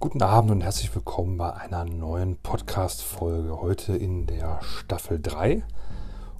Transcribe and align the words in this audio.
Guten 0.00 0.22
Abend 0.22 0.52
und 0.52 0.60
herzlich 0.60 0.94
willkommen 0.94 1.38
bei 1.38 1.52
einer 1.52 1.84
neuen 1.84 2.36
Podcast-Folge. 2.36 3.60
Heute 3.60 3.96
in 3.96 4.26
der 4.26 4.60
Staffel 4.62 5.18
3. 5.20 5.64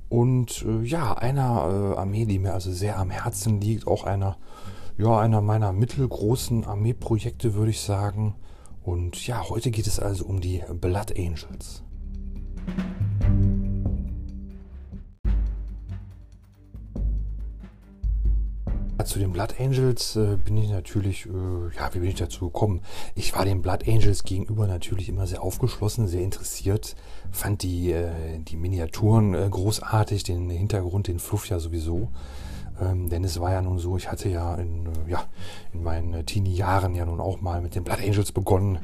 Und 0.09 0.65
äh, 0.65 0.85
ja, 0.85 1.15
einer 1.15 1.95
äh, 1.97 1.99
Armee, 1.99 2.25
die 2.25 2.39
mir 2.39 2.55
also 2.55 2.71
sehr 2.71 3.01
am 3.01 3.11
Herzen 3.11 3.61
liegt. 3.61 3.89
Auch 3.89 4.05
einer, 4.05 4.37
ja, 4.97 5.19
einer 5.19 5.41
meiner 5.41 5.73
mittelgroßen 5.73 6.67
Armeeprojekte, 6.67 7.55
würde 7.55 7.73
ich 7.73 7.81
sagen. 7.81 8.37
Und 8.85 9.27
ja, 9.27 9.49
heute 9.49 9.73
geht 9.73 9.89
es 9.89 9.99
also 9.99 10.27
um 10.27 10.41
die 10.41 10.63
Blood 10.81 11.19
Angels. 11.19 11.83
Zu 19.09 19.19
den 19.19 19.33
Blood 19.33 19.55
Angels 19.59 20.17
äh, 20.17 20.37
bin 20.37 20.57
ich 20.59 20.71
natürlich, 20.71 21.27
äh, 21.27 21.77
ja, 21.77 21.93
wie 21.93 22.01
bin 22.01 22.11
ich 22.11 22.17
dazu 22.17 22.51
gekommen? 22.51 22.83
Ich 23.15 23.35
war 23.35 23.45
den 23.45 23.63
Blood 23.63 23.89
Angels 23.89 24.23
gegenüber 24.23 24.67
natürlich 24.67 25.09
immer 25.09 25.27
sehr 25.27 25.43
aufgeschlossen, 25.43 26.07
sehr 26.07 26.21
interessiert, 26.21 26.95
fand 27.33 27.63
die, 27.63 27.91
äh, 27.91 28.39
die 28.39 28.57
Miniaturen 28.57 29.35
äh, 29.35 29.49
großartig, 29.51 30.25
den 30.25 30.51
Hintergrund, 30.51 31.09
den 31.09 31.19
Fluff 31.19 31.49
ja 31.49 31.59
sowieso. 31.59 32.09
Ähm, 32.81 33.09
denn 33.09 33.25
es 33.25 33.41
war 33.41 33.51
ja 33.51 33.63
nun 33.63 33.79
so, 33.79 33.97
ich 33.97 34.11
hatte 34.11 34.29
ja 34.29 34.55
in, 34.57 34.87
äh, 34.87 35.11
ja, 35.11 35.25
in 35.73 35.83
meinen 35.83 36.27
Teenie-Jahren 36.27 36.95
ja 36.95 37.07
nun 37.07 37.21
auch 37.21 37.41
mal 37.41 37.63
mit 37.63 37.75
den 37.75 37.85
Blood 37.85 38.01
Angels 38.01 38.31
begonnen. 38.33 38.79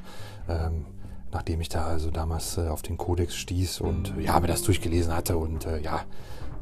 Ähm, 0.49 0.87
nachdem 1.33 1.61
ich 1.61 1.69
da 1.69 1.85
also 1.87 2.11
damals 2.11 2.57
äh, 2.57 2.69
auf 2.69 2.81
den 2.81 2.97
Kodex 2.97 3.35
stieß 3.35 3.81
und 3.81 4.15
ja, 4.19 4.41
mir 4.41 4.47
das 4.47 4.63
durchgelesen 4.63 5.15
hatte 5.15 5.37
und 5.37 5.67
ja, 5.83 6.05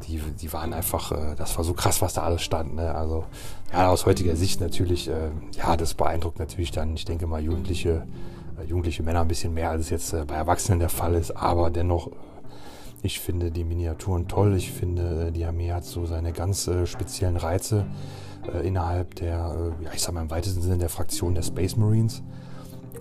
die, 0.08 0.18
die 0.18 0.52
waren 0.52 0.72
einfach, 0.72 1.12
äh, 1.12 1.34
das 1.36 1.56
war 1.56 1.64
so 1.64 1.74
krass, 1.74 2.02
was 2.02 2.14
da 2.14 2.22
alles 2.22 2.42
stand. 2.42 2.74
Ne? 2.74 2.94
Also 2.94 3.24
ja, 3.72 3.88
aus 3.90 4.06
heutiger 4.06 4.36
Sicht 4.36 4.60
natürlich, 4.60 5.08
äh, 5.08 5.30
ja, 5.56 5.76
das 5.76 5.94
beeindruckt 5.94 6.38
natürlich 6.38 6.70
dann, 6.70 6.94
ich 6.94 7.04
denke 7.04 7.26
mal, 7.26 7.42
Jugendliche, 7.42 8.06
äh, 8.58 8.64
jugendliche 8.64 9.02
Männer 9.02 9.20
ein 9.20 9.28
bisschen 9.28 9.54
mehr, 9.54 9.70
als 9.70 9.82
es 9.82 9.90
jetzt 9.90 10.12
äh, 10.12 10.24
bei 10.26 10.34
Erwachsenen 10.34 10.78
der 10.78 10.88
Fall 10.88 11.14
ist. 11.14 11.30
Aber 11.32 11.70
dennoch, 11.70 12.08
äh, 12.08 12.10
ich 13.02 13.20
finde 13.20 13.50
die 13.50 13.64
Miniaturen 13.64 14.28
toll. 14.28 14.54
Ich 14.56 14.70
finde, 14.72 15.28
äh, 15.28 15.32
die 15.32 15.44
Armee 15.44 15.72
hat 15.72 15.84
so 15.84 16.06
seine 16.06 16.32
ganz 16.32 16.70
speziellen 16.84 17.36
Reize 17.36 17.86
innerhalb 18.64 19.14
der, 19.14 19.72
ja, 19.80 19.90
ich 19.94 20.02
sag 20.02 20.14
mal 20.14 20.22
im 20.22 20.30
weitesten 20.30 20.62
Sinne 20.62 20.78
der 20.78 20.88
Fraktion 20.88 21.36
der 21.36 21.42
Space 21.42 21.76
Marines. 21.76 22.24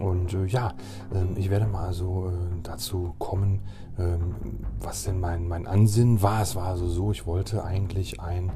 Und 0.02 0.34
äh, 0.34 0.46
ja, 0.46 0.74
äh, 1.14 1.40
ich 1.40 1.50
werde 1.50 1.68
mal 1.68 1.94
so 1.94 2.28
äh, 2.30 2.32
dazu 2.64 3.14
kommen, 3.20 3.62
ähm, 4.00 4.36
was 4.80 5.04
denn 5.04 5.20
mein, 5.20 5.48
mein 5.48 5.68
Ansinnen 5.68 6.22
war. 6.22 6.42
Es 6.42 6.56
war 6.56 6.68
also 6.68 6.88
so, 6.88 7.12
ich 7.12 7.26
wollte 7.26 7.64
eigentlich 7.64 8.20
ein, 8.20 8.52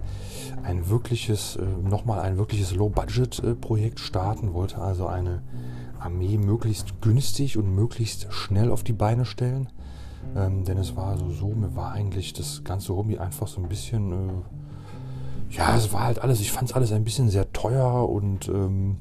ein 0.64 0.90
wirkliches, 0.90 1.56
äh, 1.56 1.66
nochmal 1.66 2.20
ein 2.22 2.38
wirkliches 2.38 2.74
Low-Budget-Projekt 2.74 4.00
starten, 4.00 4.54
wollte 4.54 4.80
also 4.80 5.08
eine 5.08 5.44
Armee 6.00 6.38
möglichst 6.38 7.02
günstig 7.02 7.58
und 7.58 7.74
möglichst 7.74 8.32
schnell 8.32 8.72
auf 8.72 8.84
die 8.84 8.94
Beine 8.94 9.26
stellen. 9.26 9.70
Ähm, 10.36 10.64
denn 10.66 10.78
es 10.78 10.96
war 10.96 11.08
also 11.08 11.30
so, 11.32 11.50
mir 11.50 11.76
war 11.76 11.92
eigentlich 11.92 12.34
das 12.34 12.64
ganze 12.64 12.96
Hobby 12.96 13.18
einfach 13.18 13.48
so 13.48 13.62
ein 13.62 13.70
bisschen, 13.70 14.12
äh, 14.12 15.56
ja, 15.56 15.76
es 15.76 15.94
war 15.94 16.02
halt 16.02 16.20
alles, 16.20 16.40
ich 16.42 16.52
fand 16.52 16.70
es 16.70 16.76
alles 16.76 16.92
ein 16.92 17.04
bisschen 17.04 17.30
sehr 17.30 17.52
teuer 17.54 18.10
und 18.10 18.48
ähm, 18.50 18.98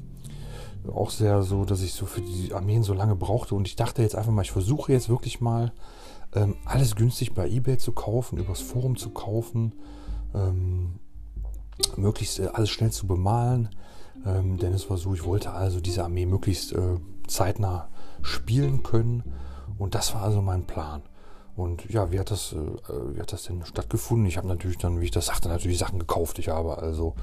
auch 0.93 1.09
sehr 1.09 1.43
so, 1.43 1.65
dass 1.65 1.81
ich 1.81 1.93
so 1.93 2.05
für 2.05 2.21
die 2.21 2.53
Armeen 2.53 2.83
so 2.83 2.93
lange 2.93 3.15
brauchte. 3.15 3.55
Und 3.55 3.67
ich 3.67 3.75
dachte 3.75 4.01
jetzt 4.01 4.15
einfach 4.15 4.31
mal, 4.31 4.41
ich 4.41 4.51
versuche 4.51 4.91
jetzt 4.91 5.09
wirklich 5.09 5.41
mal 5.41 5.71
ähm, 6.33 6.55
alles 6.65 6.95
günstig 6.95 7.33
bei 7.33 7.49
eBay 7.49 7.77
zu 7.77 7.91
kaufen, 7.91 8.37
übers 8.37 8.61
Forum 8.61 8.97
zu 8.97 9.09
kaufen, 9.09 9.73
ähm, 10.33 10.99
möglichst 11.95 12.39
äh, 12.39 12.47
alles 12.53 12.69
schnell 12.69 12.91
zu 12.91 13.07
bemalen. 13.07 13.69
Ähm, 14.25 14.57
denn 14.57 14.73
es 14.73 14.89
war 14.89 14.97
so, 14.97 15.13
ich 15.13 15.23
wollte 15.23 15.51
also 15.51 15.79
diese 15.79 16.03
Armee 16.03 16.25
möglichst 16.25 16.73
äh, 16.73 16.97
zeitnah 17.27 17.89
spielen 18.21 18.83
können. 18.83 19.23
Und 19.77 19.95
das 19.95 20.13
war 20.13 20.23
also 20.23 20.41
mein 20.41 20.65
Plan. 20.65 21.01
Und 21.55 21.89
ja, 21.89 22.11
wie 22.11 22.19
hat 22.19 22.31
das, 22.31 22.53
äh, 22.53 23.15
wie 23.15 23.21
hat 23.21 23.31
das 23.31 23.43
denn 23.43 23.65
stattgefunden? 23.65 24.25
Ich 24.25 24.37
habe 24.37 24.47
natürlich 24.47 24.77
dann, 24.77 24.99
wie 24.99 25.05
ich 25.05 25.11
das 25.11 25.27
sagte, 25.27 25.47
natürlich 25.47 25.77
Sachen 25.77 25.99
gekauft. 25.99 26.39
Ich 26.39 26.49
habe 26.49 26.77
also 26.77 27.15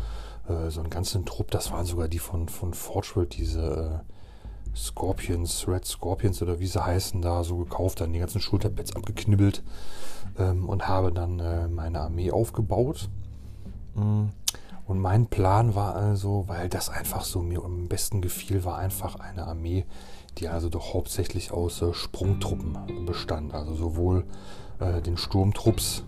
äh, 0.49 0.71
so 0.71 0.81
einen 0.81 0.91
ganzen 0.91 1.25
Trupp, 1.25 1.51
das 1.51 1.71
waren 1.73 1.87
sogar 1.87 2.09
die 2.09 2.19
von, 2.19 2.49
von 2.49 2.75
Forgeworld, 2.75 3.37
diese 3.37 4.03
äh, 4.05 4.77
Scorpions, 4.77 5.69
Red 5.69 5.85
Scorpions 5.85 6.43
oder 6.43 6.59
wie 6.59 6.67
sie 6.67 6.85
heißen, 6.85 7.21
da 7.21 7.45
so 7.45 7.59
gekauft, 7.59 8.01
dann 8.01 8.13
die 8.13 8.19
ganzen 8.19 8.41
Schulterpads 8.41 8.97
abgeknibbelt 8.97 9.63
ähm, 10.39 10.69
und 10.69 10.89
habe 10.89 11.13
dann 11.13 11.39
äh, 11.41 11.69
meine 11.69 12.01
Armee 12.01 12.31
aufgebaut. 12.31 13.09
Mm. 13.95 14.27
Und 14.85 14.99
mein 14.99 15.27
Plan 15.27 15.75
war 15.77 15.95
also, 15.95 16.45
weil 16.49 16.69
das 16.69 16.91
einfach 16.91 17.25
so 17.25 17.41
mir 17.41 17.65
am 17.65 17.89
besten 17.89 18.21
gefiel, 18.21 18.65
war 18.65 18.79
einfach 18.79 19.15
eine 19.15 19.47
Armee, 19.47 19.87
die 20.39 20.49
also 20.49 20.69
doch 20.69 20.93
hauptsächlich 20.93 21.53
aus 21.53 21.83
äh, 21.83 21.95
Sprungtruppen 21.95 23.07
bestand. 23.07 23.55
Also 23.55 23.75
sowohl 23.75 24.25
äh, 24.81 25.01
den 25.01 25.17
Sturmtrupps 25.17 26.05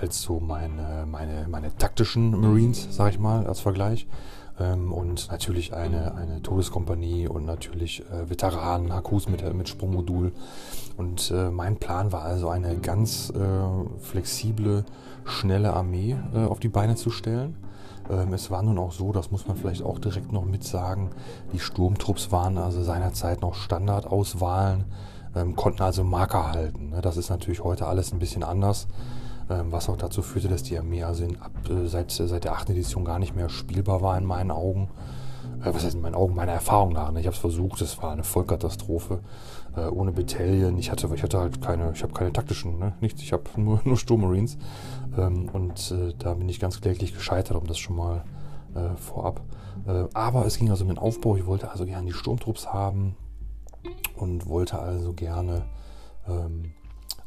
als 0.00 0.22
so 0.22 0.40
meine, 0.40 1.06
meine, 1.10 1.46
meine 1.48 1.76
taktischen 1.76 2.40
Marines, 2.40 2.88
sag 2.90 3.10
ich 3.10 3.18
mal, 3.18 3.46
als 3.46 3.60
Vergleich. 3.60 4.06
Ähm, 4.58 4.92
und 4.92 5.30
natürlich 5.30 5.74
eine, 5.74 6.14
eine 6.14 6.42
Todeskompanie 6.42 7.26
und 7.26 7.44
natürlich 7.44 8.04
äh, 8.10 8.30
Veteranen, 8.30 8.92
Hakus 8.92 9.28
mit, 9.28 9.52
mit 9.54 9.68
Sprungmodul. 9.68 10.32
Und 10.96 11.30
äh, 11.30 11.50
mein 11.50 11.76
Plan 11.76 12.12
war 12.12 12.22
also 12.22 12.48
eine 12.48 12.76
ganz 12.76 13.30
äh, 13.30 13.98
flexible, 14.00 14.84
schnelle 15.24 15.72
Armee 15.72 16.16
äh, 16.34 16.44
auf 16.44 16.60
die 16.60 16.68
Beine 16.68 16.94
zu 16.94 17.10
stellen. 17.10 17.56
Ähm, 18.10 18.32
es 18.32 18.50
war 18.50 18.62
nun 18.62 18.78
auch 18.78 18.92
so, 18.92 19.12
das 19.12 19.30
muss 19.30 19.46
man 19.46 19.56
vielleicht 19.56 19.82
auch 19.82 19.98
direkt 19.98 20.32
noch 20.32 20.44
mit 20.44 20.62
sagen, 20.62 21.10
die 21.52 21.58
Sturmtrupps 21.58 22.30
waren 22.30 22.58
also 22.58 22.82
seinerzeit 22.82 23.40
noch 23.40 23.54
Standardauswahlen, 23.54 24.84
ähm, 25.34 25.56
konnten 25.56 25.82
also 25.82 26.04
Marker 26.04 26.52
halten. 26.52 26.90
Ne? 26.90 27.00
Das 27.00 27.16
ist 27.16 27.30
natürlich 27.30 27.64
heute 27.64 27.86
alles 27.86 28.12
ein 28.12 28.18
bisschen 28.18 28.44
anders. 28.44 28.86
Ähm, 29.50 29.72
was 29.72 29.88
auch 29.88 29.96
dazu 29.96 30.22
führte, 30.22 30.48
dass 30.48 30.62
die 30.62 30.78
Armee 30.78 31.02
also 31.02 31.24
ab, 31.40 31.52
äh, 31.68 31.86
seit, 31.86 32.10
seit 32.10 32.44
der 32.44 32.52
8. 32.52 32.70
Edition 32.70 33.04
gar 33.04 33.18
nicht 33.18 33.36
mehr 33.36 33.50
spielbar 33.50 34.00
war 34.00 34.16
in 34.16 34.24
meinen 34.24 34.50
Augen. 34.50 34.88
Äh, 35.62 35.74
was 35.74 35.84
heißt 35.84 35.96
in 35.96 36.00
meinen 36.00 36.14
Augen? 36.14 36.34
Meiner 36.34 36.52
Erfahrung 36.52 36.92
nach. 36.92 37.12
Ne? 37.12 37.20
Ich 37.20 37.26
habe 37.26 37.34
es 37.34 37.40
versucht, 37.40 37.82
es 37.82 38.02
war 38.02 38.12
eine 38.12 38.24
Vollkatastrophe. 38.24 39.20
Äh, 39.76 39.86
ohne 39.88 40.12
Battalion. 40.12 40.78
Ich 40.78 40.90
hatte, 40.90 41.10
ich 41.14 41.22
hatte 41.22 41.40
halt 41.40 41.60
keine, 41.60 41.92
ich 41.92 42.02
habe 42.02 42.14
keine 42.14 42.32
taktischen, 42.32 42.78
ne? 42.78 42.94
nichts. 43.00 43.20
Ich 43.22 43.32
habe 43.34 43.44
nur, 43.56 43.80
nur 43.84 43.98
Sturmmarines. 43.98 44.56
Ähm, 45.18 45.50
und 45.52 45.94
da 46.18 46.34
bin 46.34 46.48
ich 46.48 46.58
ganz 46.58 46.80
kläglich 46.80 47.14
gescheitert, 47.14 47.56
um 47.56 47.66
das 47.66 47.78
schon 47.78 47.96
mal 47.96 48.24
vorab. 48.96 49.40
Aber 50.14 50.46
es 50.46 50.58
ging 50.58 50.68
also 50.68 50.82
um 50.82 50.88
den 50.88 50.98
Aufbau. 50.98 51.36
Ich 51.36 51.46
wollte 51.46 51.70
also 51.70 51.86
gerne 51.86 52.08
die 52.08 52.12
Sturmtrupps 52.12 52.72
haben 52.72 53.14
und 54.16 54.46
wollte 54.48 54.80
also 54.80 55.12
gerne 55.12 55.62
ähm, 56.26 56.72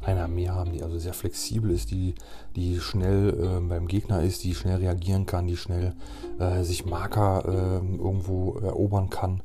eine 0.00 0.22
Armee 0.22 0.48
haben, 0.48 0.72
die 0.72 0.82
also 0.82 0.98
sehr 0.98 1.14
flexibel 1.14 1.70
ist, 1.70 1.90
die, 1.90 2.14
die 2.56 2.78
schnell 2.80 3.30
äh, 3.30 3.60
beim 3.60 3.88
Gegner 3.88 4.22
ist, 4.22 4.44
die 4.44 4.54
schnell 4.54 4.76
reagieren 4.76 5.26
kann, 5.26 5.46
die 5.46 5.56
schnell 5.56 5.94
äh, 6.38 6.62
sich 6.62 6.86
Marker 6.86 7.44
äh, 7.46 7.96
irgendwo 7.96 8.58
erobern 8.58 9.10
kann. 9.10 9.42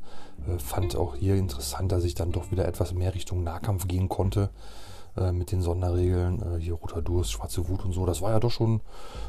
Äh, 0.47 0.59
fand 0.59 0.95
auch 0.95 1.15
hier 1.15 1.35
interessant, 1.35 1.91
dass 1.91 2.03
ich 2.03 2.15
dann 2.15 2.31
doch 2.31 2.51
wieder 2.51 2.67
etwas 2.67 2.93
mehr 2.93 3.15
Richtung 3.15 3.43
Nahkampf 3.43 3.87
gehen 3.87 4.09
konnte 4.09 4.49
äh, 5.17 5.31
mit 5.31 5.51
den 5.51 5.61
Sonderregeln. 5.61 6.41
Äh, 6.41 6.59
hier 6.59 6.75
Roter 6.75 7.01
Durst, 7.01 7.31
Schwarze 7.31 7.67
Wut 7.67 7.83
und 7.85 7.93
so. 7.93 8.05
Das 8.05 8.21
war 8.21 8.31
ja 8.31 8.39
doch 8.39 8.51
schon, 8.51 8.81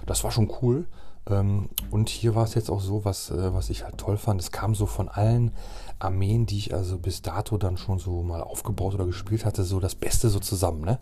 das 0.06 0.24
war 0.24 0.30
schon 0.30 0.52
cool. 0.62 0.86
Ähm, 1.28 1.68
und 1.90 2.08
hier 2.08 2.34
war 2.34 2.44
es 2.44 2.54
jetzt 2.54 2.70
auch 2.70 2.80
so, 2.80 3.04
was, 3.04 3.32
was 3.34 3.70
ich 3.70 3.84
halt 3.84 3.98
toll 3.98 4.16
fand. 4.16 4.40
Es 4.40 4.52
kam 4.52 4.74
so 4.74 4.86
von 4.86 5.08
allen 5.08 5.52
Armeen, 5.98 6.46
die 6.46 6.58
ich 6.58 6.74
also 6.74 6.98
bis 6.98 7.22
dato 7.22 7.56
dann 7.56 7.76
schon 7.76 7.98
so 7.98 8.22
mal 8.22 8.42
aufgebaut 8.42 8.94
oder 8.94 9.06
gespielt 9.06 9.44
hatte, 9.44 9.64
so 9.64 9.80
das 9.80 9.94
Beste 9.94 10.28
so 10.28 10.38
zusammen. 10.38 10.82
Ne? 10.82 10.98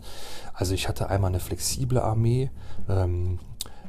Also 0.53 0.73
ich 0.73 0.87
hatte 0.87 1.09
einmal 1.09 1.29
eine 1.29 1.39
flexible 1.39 1.99
Armee. 1.99 2.51
Ähm, 2.89 3.39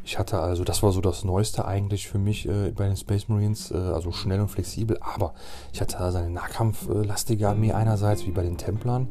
ich 0.07 0.19
hatte 0.19 0.39
also, 0.39 0.65
das 0.65 0.83
war 0.83 0.93
so 0.93 1.01
das 1.01 1.25
Neueste 1.25 1.65
eigentlich 1.65 2.09
für 2.09 2.19
mich 2.19 2.47
äh, 2.47 2.73
bei 2.73 2.87
den 2.87 2.97
Space 2.97 3.29
Marines, 3.29 3.71
äh, 3.71 3.77
also 3.77 4.13
schnell 4.13 4.41
und 4.41 4.49
flexibel, 4.49 4.99
aber 5.01 5.33
ich 5.73 5.81
hatte 5.81 5.99
also 5.99 6.19
eine 6.19 6.29
nahkampflastige 6.29 7.49
Armee 7.49 7.73
einerseits, 7.73 8.27
wie 8.27 8.31
bei 8.31 8.43
den 8.43 8.59
Templern. 8.59 9.09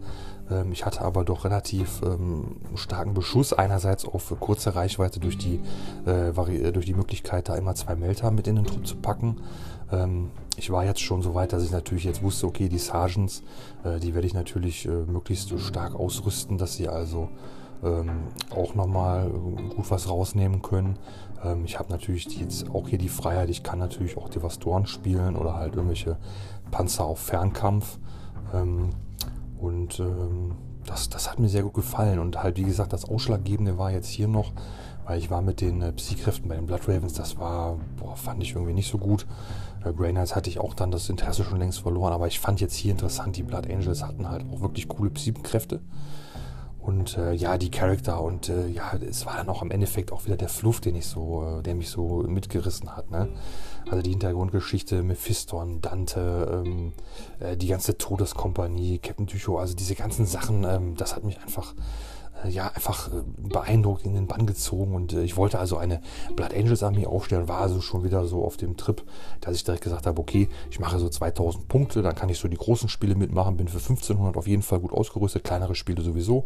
Ähm, 0.49 0.71
ich 0.71 0.85
hatte 0.85 1.01
aber 1.01 1.23
doch 1.23 1.45
relativ 1.45 2.01
ähm, 2.03 2.57
starken 2.75 3.13
Beschuss, 3.13 3.53
einerseits 3.53 4.05
auf 4.05 4.33
kurze 4.39 4.75
Reichweite 4.75 5.19
durch 5.19 5.37
die, 5.37 5.59
äh, 6.05 6.29
äh, 6.29 6.71
durch 6.71 6.85
die 6.85 6.93
Möglichkeit, 6.93 7.49
da 7.49 7.55
immer 7.55 7.75
zwei 7.75 7.95
Melter 7.95 8.31
mit 8.31 8.47
in 8.47 8.55
den 8.55 8.65
Trupp 8.65 8.85
zu 8.85 8.97
packen. 8.97 9.37
Ähm, 9.91 10.31
ich 10.57 10.69
war 10.69 10.85
jetzt 10.85 11.01
schon 11.01 11.21
so 11.21 11.33
weit, 11.33 11.53
dass 11.53 11.63
ich 11.63 11.71
natürlich 11.71 12.03
jetzt 12.03 12.21
wusste, 12.21 12.47
okay, 12.47 12.69
die 12.69 12.77
Sergeants, 12.77 13.43
äh, 13.83 13.99
die 13.99 14.13
werde 14.13 14.27
ich 14.27 14.33
natürlich 14.33 14.85
äh, 14.85 14.89
möglichst 14.89 15.57
stark 15.59 15.95
ausrüsten, 15.95 16.57
dass 16.57 16.75
sie 16.75 16.87
also 16.87 17.29
ähm, 17.83 18.27
auch 18.49 18.75
nochmal 18.75 19.29
gut 19.29 19.89
was 19.91 20.09
rausnehmen 20.09 20.61
können. 20.61 20.97
Ähm, 21.43 21.65
ich 21.65 21.79
habe 21.79 21.91
natürlich 21.91 22.25
jetzt 22.39 22.69
auch 22.73 22.87
hier 22.87 22.97
die 22.97 23.09
Freiheit, 23.09 23.49
ich 23.49 23.63
kann 23.63 23.79
natürlich 23.79 24.17
auch 24.17 24.29
Devastoren 24.29 24.85
spielen 24.85 25.35
oder 25.35 25.55
halt 25.55 25.75
irgendwelche 25.75 26.17
Panzer 26.71 27.05
auf 27.05 27.19
Fernkampf. 27.19 27.97
Und 29.63 29.99
ähm, 30.01 30.55
das, 30.85 31.09
das 31.09 31.31
hat 31.31 31.39
mir 31.39 31.47
sehr 31.47 31.63
gut 31.63 31.73
gefallen. 31.73 32.19
Und 32.19 32.43
halt, 32.43 32.57
wie 32.57 32.63
gesagt, 32.63 32.91
das 32.91 33.05
Ausschlaggebende 33.05 33.77
war 33.77 33.91
jetzt 33.91 34.09
hier 34.09 34.27
noch, 34.27 34.51
Weil 35.05 35.19
ich 35.19 35.29
war 35.29 35.41
mit 35.41 35.59
den 35.61 35.81
äh, 35.81 35.91
Psykräften 35.91 36.47
bei 36.47 36.55
den 36.55 36.65
Blood 36.65 36.87
Ravens, 36.87 37.13
das 37.13 37.37
war, 37.37 37.77
boah, 37.97 38.15
fand 38.15 38.41
ich 38.41 38.53
irgendwie 38.55 38.73
nicht 38.73 38.89
so 38.89 38.97
gut. 38.97 39.25
Bei 39.83 39.91
Grey 39.91 40.11
Knights 40.11 40.35
hatte 40.35 40.49
ich 40.49 40.59
auch 40.59 40.73
dann 40.73 40.91
das 40.91 41.09
Interesse 41.09 41.43
schon 41.43 41.59
längst 41.59 41.79
verloren, 41.79 42.13
aber 42.13 42.27
ich 42.27 42.39
fand 42.39 42.61
jetzt 42.61 42.75
hier 42.75 42.91
interessant, 42.91 43.35
die 43.35 43.43
Blood 43.43 43.69
Angels 43.69 44.03
hatten 44.03 44.29
halt 44.29 44.45
auch 44.49 44.61
wirklich 44.61 44.87
coole 44.87 45.09
Psykräfte. 45.09 45.81
Und 46.83 47.17
äh, 47.17 47.31
ja, 47.31 47.57
die 47.57 47.71
Charakter 47.71 48.21
und 48.21 48.49
äh, 48.49 48.67
ja, 48.67 48.91
es 48.95 49.25
war 49.25 49.37
dann 49.37 49.47
auch 49.47 49.61
im 49.61 49.71
Endeffekt 49.71 50.11
auch 50.11 50.25
wieder 50.25 50.35
der 50.35 50.49
Fluff, 50.49 50.81
den 50.81 50.95
ich 50.97 51.05
so, 51.05 51.59
äh, 51.59 51.63
der 51.63 51.75
mich 51.75 51.89
so 51.89 52.23
mitgerissen 52.27 52.93
hat. 52.93 53.09
Ne? 53.09 53.29
Also 53.89 54.01
die 54.01 54.09
Hintergrundgeschichte, 54.09 55.01
Mephiston, 55.01 55.79
Dante, 55.79 56.63
ähm, 56.65 56.91
äh, 57.39 57.55
die 57.55 57.67
ganze 57.67 57.97
Todeskompanie, 57.97 58.99
Captain 58.99 59.27
Tycho, 59.27 59.57
also 59.59 59.75
diese 59.75 59.95
ganzen 59.95 60.25
Sachen, 60.25 60.65
ähm, 60.65 60.95
das 60.97 61.15
hat 61.15 61.23
mich 61.23 61.39
einfach 61.39 61.73
ja, 62.49 62.67
einfach 62.67 63.07
äh, 63.09 63.23
beeindruckt 63.37 64.05
in 64.05 64.13
den 64.13 64.27
Bann 64.27 64.45
gezogen. 64.45 64.95
Und 64.95 65.13
äh, 65.13 65.23
ich 65.23 65.37
wollte 65.37 65.59
also 65.59 65.77
eine 65.77 66.01
Blood 66.35 66.53
Angels 66.53 66.83
Armee 66.83 67.05
aufstellen, 67.05 67.47
war 67.47 67.61
also 67.61 67.81
schon 67.81 68.03
wieder 68.03 68.25
so 68.25 68.43
auf 68.43 68.57
dem 68.57 68.77
Trip, 68.77 69.03
dass 69.41 69.55
ich 69.55 69.63
direkt 69.63 69.83
gesagt 69.83 70.05
habe, 70.05 70.19
okay, 70.19 70.49
ich 70.69 70.79
mache 70.79 70.99
so 70.99 71.09
2000 71.09 71.67
Punkte, 71.67 72.01
dann 72.01 72.15
kann 72.15 72.29
ich 72.29 72.39
so 72.39 72.47
die 72.47 72.57
großen 72.57 72.89
Spiele 72.89 73.15
mitmachen, 73.15 73.57
bin 73.57 73.67
für 73.67 73.77
1500 73.77 74.37
auf 74.37 74.47
jeden 74.47 74.61
Fall 74.61 74.79
gut 74.79 74.93
ausgerüstet, 74.93 75.43
kleinere 75.43 75.75
Spiele 75.75 76.01
sowieso. 76.01 76.45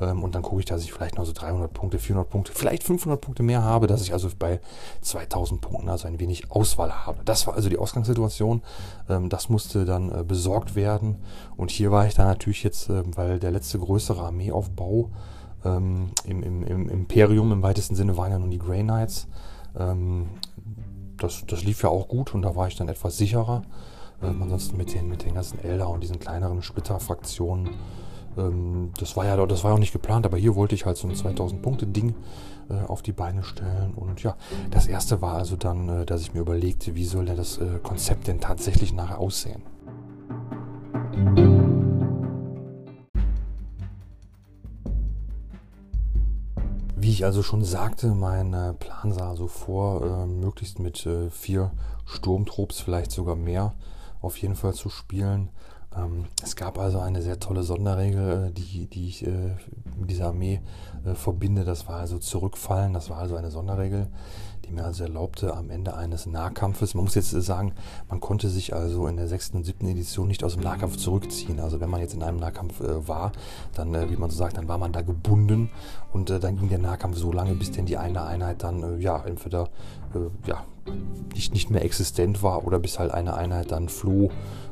Ähm, 0.00 0.22
und 0.22 0.34
dann 0.34 0.42
gucke 0.42 0.60
ich, 0.60 0.66
dass 0.66 0.82
ich 0.82 0.92
vielleicht 0.92 1.16
noch 1.16 1.24
so 1.24 1.32
300 1.32 1.72
Punkte, 1.72 1.98
400 1.98 2.28
Punkte, 2.30 2.52
vielleicht 2.52 2.84
500 2.84 3.20
Punkte 3.20 3.42
mehr 3.42 3.62
habe, 3.62 3.86
dass 3.86 4.02
ich 4.02 4.12
also 4.12 4.28
bei 4.38 4.60
2000 5.02 5.60
Punkten 5.60 5.88
also 5.88 6.06
ein 6.08 6.20
wenig 6.20 6.50
Auswahl 6.50 7.06
habe. 7.06 7.18
Das 7.24 7.46
war 7.46 7.54
also 7.54 7.68
die 7.68 7.78
Ausgangssituation, 7.78 8.62
ähm, 9.08 9.28
das 9.28 9.48
musste 9.48 9.84
dann 9.84 10.26
besorgt 10.26 10.74
werden. 10.74 11.16
Und 11.56 11.70
hier 11.70 11.90
war 11.90 12.06
ich 12.06 12.14
dann 12.14 12.26
natürlich 12.26 12.62
jetzt, 12.62 12.88
ähm, 12.88 13.16
weil 13.16 13.38
der 13.38 13.50
letzte 13.50 13.78
größere 13.78 14.22
Armeeaufbau 14.22 15.10
ähm, 15.64 16.10
im, 16.24 16.42
im, 16.42 16.62
im, 16.62 16.88
Imperium 16.88 17.52
im 17.52 17.62
weitesten 17.62 17.94
Sinne 17.94 18.16
waren 18.16 18.30
ja 18.30 18.38
nun 18.38 18.50
die 18.50 18.58
Grey 18.58 18.82
Knights. 18.82 19.28
Ähm, 19.76 20.28
das, 21.16 21.44
das 21.46 21.64
lief 21.64 21.82
ja 21.82 21.88
auch 21.88 22.08
gut 22.08 22.34
und 22.34 22.42
da 22.42 22.54
war 22.54 22.68
ich 22.68 22.76
dann 22.76 22.88
etwas 22.88 23.16
sicherer. 23.16 23.62
Ähm, 24.22 24.42
ansonsten 24.42 24.76
mit 24.76 24.94
den, 24.94 25.08
mit 25.08 25.24
den 25.24 25.34
ganzen 25.34 25.58
Elder 25.60 25.88
und 25.88 26.02
diesen 26.02 26.18
kleineren 26.18 26.62
Splitterfraktionen, 26.62 27.70
ähm, 28.36 28.90
das 28.98 29.16
war 29.16 29.24
ja 29.24 29.46
das 29.46 29.64
war 29.64 29.74
auch 29.74 29.78
nicht 29.78 29.92
geplant, 29.92 30.26
aber 30.26 30.36
hier 30.36 30.56
wollte 30.56 30.74
ich 30.74 30.86
halt 30.86 30.96
so 30.96 31.08
ein 31.08 31.14
2000-Punkte-Ding 31.14 32.14
äh, 32.70 32.86
auf 32.86 33.02
die 33.02 33.12
Beine 33.12 33.42
stellen. 33.42 33.94
Und 33.94 34.22
ja, 34.22 34.36
das 34.70 34.86
erste 34.86 35.22
war 35.22 35.34
also 35.34 35.56
dann, 35.56 35.88
äh, 35.88 36.06
dass 36.06 36.20
ich 36.22 36.34
mir 36.34 36.40
überlegte, 36.40 36.94
wie 36.94 37.04
soll 37.04 37.26
denn 37.26 37.36
das 37.36 37.58
äh, 37.58 37.78
Konzept 37.82 38.28
denn 38.28 38.40
tatsächlich 38.40 38.92
nachher 38.92 39.18
aussehen. 39.18 39.62
Wie 47.08 47.12
ich 47.12 47.24
also 47.24 47.42
schon 47.42 47.64
sagte, 47.64 48.08
mein 48.08 48.52
äh, 48.52 48.74
Plan 48.74 49.14
sah 49.14 49.34
so 49.34 49.46
vor, 49.46 50.02
äh, 50.04 50.26
möglichst 50.26 50.78
mit 50.78 51.06
äh, 51.06 51.30
vier 51.30 51.70
Sturmtrupps, 52.04 52.80
vielleicht 52.80 53.12
sogar 53.12 53.34
mehr, 53.34 53.72
auf 54.20 54.36
jeden 54.36 54.56
Fall 54.56 54.74
zu 54.74 54.90
spielen. 54.90 55.48
Ähm, 55.96 56.26
es 56.42 56.56
gab 56.56 56.78
also 56.78 56.98
eine 56.98 57.22
sehr 57.22 57.40
tolle 57.40 57.62
Sonderregel, 57.62 58.52
die, 58.52 58.86
die 58.86 59.08
ich 59.08 59.26
mit 59.98 60.10
dieser 60.10 60.28
Armee 60.28 60.60
verbinde. 61.14 61.64
Das 61.64 61.88
war 61.88 61.96
also 61.96 62.18
Zurückfallen, 62.18 62.92
das 62.92 63.10
war 63.10 63.18
also 63.18 63.36
eine 63.36 63.50
Sonderregel, 63.50 64.08
die 64.68 64.74
mir 64.74 64.84
also 64.84 65.04
erlaubte, 65.04 65.56
am 65.56 65.70
Ende 65.70 65.96
eines 65.96 66.26
Nahkampfes, 66.26 66.94
man 66.94 67.04
muss 67.04 67.14
jetzt 67.14 67.30
sagen, 67.30 67.72
man 68.08 68.20
konnte 68.20 68.48
sich 68.48 68.74
also 68.74 69.06
in 69.06 69.16
der 69.16 69.28
sechsten 69.28 69.56
und 69.58 69.64
siebten 69.64 69.88
Edition 69.88 70.28
nicht 70.28 70.44
aus 70.44 70.54
dem 70.54 70.62
Nahkampf 70.62 70.96
zurückziehen. 70.96 71.60
Also 71.60 71.80
wenn 71.80 71.90
man 71.90 72.00
jetzt 72.00 72.14
in 72.14 72.22
einem 72.22 72.38
Nahkampf 72.38 72.80
äh, 72.80 73.08
war, 73.08 73.32
dann, 73.74 73.94
äh, 73.94 74.10
wie 74.10 74.16
man 74.16 74.30
so 74.30 74.36
sagt, 74.36 74.56
dann 74.56 74.68
war 74.68 74.78
man 74.78 74.92
da 74.92 75.00
gebunden 75.00 75.70
und 76.12 76.30
äh, 76.30 76.38
dann 76.38 76.56
ging 76.56 76.68
der 76.68 76.78
Nahkampf 76.78 77.16
so 77.16 77.32
lange, 77.32 77.54
bis 77.54 77.70
denn 77.70 77.86
die 77.86 77.96
eine 77.96 78.22
Einheit 78.22 78.62
dann, 78.62 78.82
äh, 78.82 79.02
ja, 79.02 79.22
entweder, 79.24 79.68
äh, 80.14 80.48
ja, 80.48 80.64
nicht, 81.34 81.52
nicht 81.52 81.70
mehr 81.70 81.84
existent 81.84 82.42
war 82.42 82.66
oder 82.66 82.78
bis 82.78 82.98
halt 82.98 83.12
eine 83.12 83.34
Einheit 83.34 83.70
dann 83.70 83.88
floh 83.88 84.30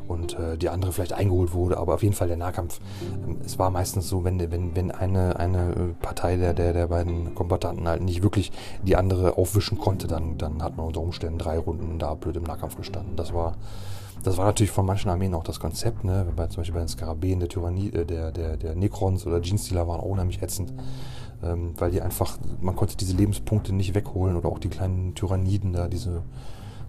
und 0.08 0.38
äh, 0.38 0.56
die 0.56 0.68
andere 0.68 0.92
vielleicht 0.92 1.12
eingeholt 1.12 1.52
wurde, 1.52 1.78
aber 1.78 1.94
auf 1.94 2.02
jeden 2.02 2.14
Fall 2.14 2.28
der 2.28 2.36
Nahkampf. 2.36 2.80
Ähm, 3.26 3.38
es 3.44 3.58
war 3.58 3.70
meistens 3.70 4.08
so, 4.08 4.24
wenn, 4.24 4.38
wenn, 4.50 4.76
wenn 4.76 4.90
eine, 4.90 5.38
eine 5.38 5.94
Partei 6.00 6.36
der, 6.36 6.54
der, 6.54 6.72
der 6.72 6.88
beiden 6.88 7.34
Kombattanten 7.34 7.88
halt 7.88 8.02
nicht 8.02 8.22
wirklich 8.22 8.52
die 8.82 8.96
andere 8.96 9.36
aufwischen 9.36 9.78
konnte, 9.78 10.06
dann, 10.06 10.38
dann 10.38 10.62
hat 10.62 10.76
man 10.76 10.86
unter 10.86 11.00
Umständen 11.00 11.38
drei 11.38 11.58
Runden 11.58 11.98
da 11.98 12.14
blöd 12.14 12.36
im 12.36 12.44
Nahkampf 12.44 12.76
gestanden. 12.76 13.16
Das 13.16 13.32
war, 13.34 13.56
das 14.22 14.36
war 14.36 14.46
natürlich 14.46 14.70
von 14.70 14.86
manchen 14.86 15.10
Armeen 15.10 15.34
auch 15.34 15.44
das 15.44 15.60
Konzept, 15.60 16.04
ne? 16.04 16.26
Bei, 16.34 16.46
zum 16.46 16.58
Beispiel 16.60 16.74
bei 16.74 16.80
den 16.80 16.88
Skarabäen, 16.88 17.40
der 17.40 17.48
Tyrannie, 17.48 17.90
äh, 17.90 18.04
der, 18.04 18.32
der, 18.32 18.56
der 18.56 18.74
Necrons 18.74 19.26
oder 19.26 19.40
Genestealer 19.40 19.86
waren 19.86 20.00
auch 20.00 20.06
unheimlich 20.06 20.42
ätzend. 20.42 20.72
Ähm, 21.42 21.74
weil 21.76 21.90
die 21.90 22.00
einfach, 22.00 22.38
man 22.60 22.74
konnte 22.74 22.96
diese 22.96 23.14
Lebenspunkte 23.14 23.74
nicht 23.74 23.94
wegholen 23.94 24.36
oder 24.36 24.48
auch 24.48 24.58
die 24.58 24.68
kleinen 24.68 25.14
Tyranniden 25.14 25.74
da, 25.74 25.86
diese, 25.86 26.22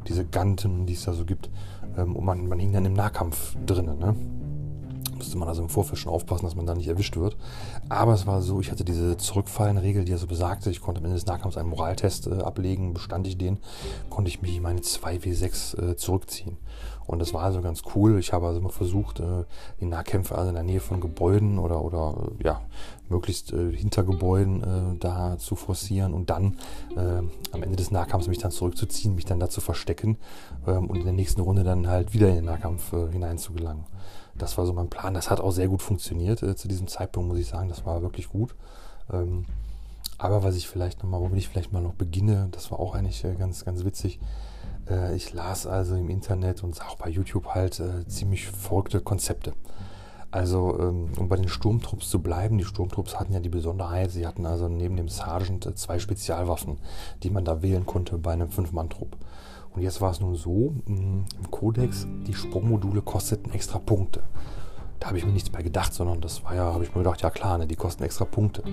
diese 0.07 0.25
Ganten, 0.25 0.85
die 0.85 0.93
es 0.93 1.03
da 1.03 1.13
so 1.13 1.25
gibt. 1.25 1.49
Ähm, 1.97 2.15
und 2.15 2.23
man, 2.23 2.47
man 2.47 2.59
hing 2.59 2.71
dann 2.71 2.85
im 2.85 2.93
Nahkampf 2.93 3.55
drinnen. 3.65 3.99
Ne? 3.99 4.15
Musste 5.17 5.37
man 5.37 5.47
also 5.47 5.61
im 5.61 5.69
Vorfeld 5.69 5.99
schon 5.99 6.11
aufpassen, 6.11 6.45
dass 6.45 6.55
man 6.55 6.65
da 6.65 6.75
nicht 6.75 6.87
erwischt 6.87 7.17
wird. 7.17 7.35
Aber 7.89 8.13
es 8.13 8.27
war 8.27 8.41
so, 8.41 8.59
ich 8.59 8.71
hatte 8.71 8.85
diese 8.85 9.17
Zurückfallenregel, 9.17 10.05
die 10.05 10.13
also 10.13 10.27
besagte, 10.27 10.69
ich 10.69 10.81
konnte 10.81 10.99
am 10.99 11.05
Ende 11.05 11.15
des 11.15 11.25
Nahkampfs 11.25 11.57
einen 11.57 11.69
Moraltest 11.69 12.27
äh, 12.27 12.41
ablegen, 12.41 12.93
bestand 12.93 13.27
ich 13.27 13.37
den, 13.37 13.57
konnte 14.09 14.29
ich 14.29 14.41
mich 14.41 14.61
meine 14.61 14.81
2W6 14.81 15.91
äh, 15.91 15.95
zurückziehen. 15.95 16.57
Und 17.07 17.19
das 17.19 17.33
war 17.33 17.43
also 17.43 17.61
ganz 17.61 17.83
cool. 17.95 18.19
Ich 18.19 18.33
habe 18.33 18.47
also 18.47 18.59
immer 18.59 18.69
versucht, 18.69 19.21
äh, 19.21 19.45
die 19.79 19.85
Nahkämpfe 19.85 20.35
also 20.35 20.49
in 20.49 20.55
der 20.55 20.63
Nähe 20.63 20.81
von 20.81 20.99
Gebäuden 20.99 21.57
oder, 21.57 21.83
oder 21.83 22.31
äh, 22.39 22.43
ja, 22.43 22.61
möglichst 23.07 23.53
äh, 23.53 23.71
hinter 23.71 24.03
Gebäuden 24.03 24.61
äh, 24.61 24.97
da 24.99 25.37
zu 25.37 25.55
forcieren 25.55 26.13
und 26.13 26.29
dann 26.29 26.57
am 26.95 27.63
Ende 27.63 27.75
des 27.75 27.91
Nahkampfs 27.91 28.27
mich 28.27 28.39
dann 28.39 28.51
zurückzuziehen, 28.51 29.13
mich 29.13 29.25
dann 29.25 29.39
da 29.39 29.49
zu 29.49 29.61
verstecken 29.61 30.17
ähm, 30.65 30.87
und 30.87 30.97
in 30.97 31.03
der 31.03 31.13
nächsten 31.13 31.41
Runde 31.41 31.63
dann 31.63 31.87
halt 31.87 32.13
wieder 32.13 32.29
in 32.29 32.35
den 32.35 32.45
Nahkampf 32.45 32.93
äh, 32.93 33.11
hineinzugelangen. 33.11 33.85
Das 34.37 34.57
war 34.57 34.65
so 34.65 34.73
mein 34.73 34.89
Plan. 34.89 35.13
Das 35.13 35.29
hat 35.29 35.39
auch 35.39 35.51
sehr 35.51 35.67
gut 35.67 35.81
funktioniert 35.81 36.43
äh, 36.43 36.55
zu 36.55 36.67
diesem 36.67 36.87
Zeitpunkt, 36.87 37.29
muss 37.29 37.39
ich 37.39 37.47
sagen. 37.47 37.69
Das 37.69 37.85
war 37.85 38.01
wirklich 38.01 38.29
gut. 38.29 38.55
Ähm, 39.11 39.45
aber 40.17 40.43
was 40.43 40.55
ich 40.55 40.67
vielleicht 40.67 41.03
nochmal, 41.03 41.21
womit 41.21 41.37
ich 41.37 41.49
vielleicht 41.49 41.71
mal 41.71 41.81
noch 41.81 41.93
beginne, 41.93 42.49
das 42.51 42.71
war 42.71 42.79
auch 42.79 42.95
eigentlich 42.95 43.23
äh, 43.23 43.35
ganz, 43.35 43.65
ganz 43.65 43.85
witzig. 43.85 44.19
Äh, 44.89 45.15
ich 45.15 45.33
las 45.33 45.67
also 45.67 45.95
im 45.95 46.09
Internet 46.09 46.63
und 46.63 46.79
auch 46.81 46.95
bei 46.95 47.09
YouTube 47.09 47.47
halt 47.47 47.79
äh, 47.79 48.07
ziemlich 48.07 48.47
verrückte 48.47 48.99
Konzepte. 49.01 49.53
Also, 50.29 50.77
ähm, 50.79 51.11
um 51.17 51.29
bei 51.29 51.37
den 51.37 51.47
Sturmtrupps 51.47 52.09
zu 52.09 52.19
bleiben, 52.19 52.57
die 52.57 52.65
Sturmtrupps 52.65 53.17
hatten 53.17 53.33
ja 53.33 53.39
die 53.39 53.49
Besonderheit, 53.49 54.11
sie 54.11 54.27
hatten 54.27 54.45
also 54.45 54.67
neben 54.67 54.97
dem 54.97 55.07
Sergeant 55.07 55.65
äh, 55.65 55.75
zwei 55.75 55.99
Spezialwaffen, 55.99 56.79
die 57.23 57.29
man 57.29 57.45
da 57.45 57.61
wählen 57.61 57.85
konnte 57.85 58.17
bei 58.17 58.33
einem 58.33 58.49
Fünf-Mann-Trupp. 58.49 59.15
Und 59.77 59.83
jetzt 59.83 60.01
war 60.01 60.09
es 60.09 60.19
nun 60.19 60.33
so, 60.33 60.73
mm, 60.87 61.25
im 61.37 61.51
Kodex, 61.51 62.07
die 62.25 62.33
Sprungmodule 62.33 63.03
kosteten 63.03 63.53
extra 63.53 63.77
Punkte. 63.77 64.23
Da 64.99 65.09
habe 65.09 65.19
ich 65.19 65.25
mir 65.27 65.31
nichts 65.31 65.51
mehr 65.51 65.61
gedacht, 65.61 65.93
sondern 65.93 66.19
das 66.19 66.43
war 66.43 66.55
ja, 66.55 66.73
habe 66.73 66.83
ich 66.83 66.95
mir 66.95 67.03
gedacht, 67.03 67.21
ja 67.21 67.29
klar, 67.29 67.59
ne, 67.59 67.67
die 67.67 67.75
kosten 67.75 68.01
extra 68.01 68.25
Punkte. 68.25 68.63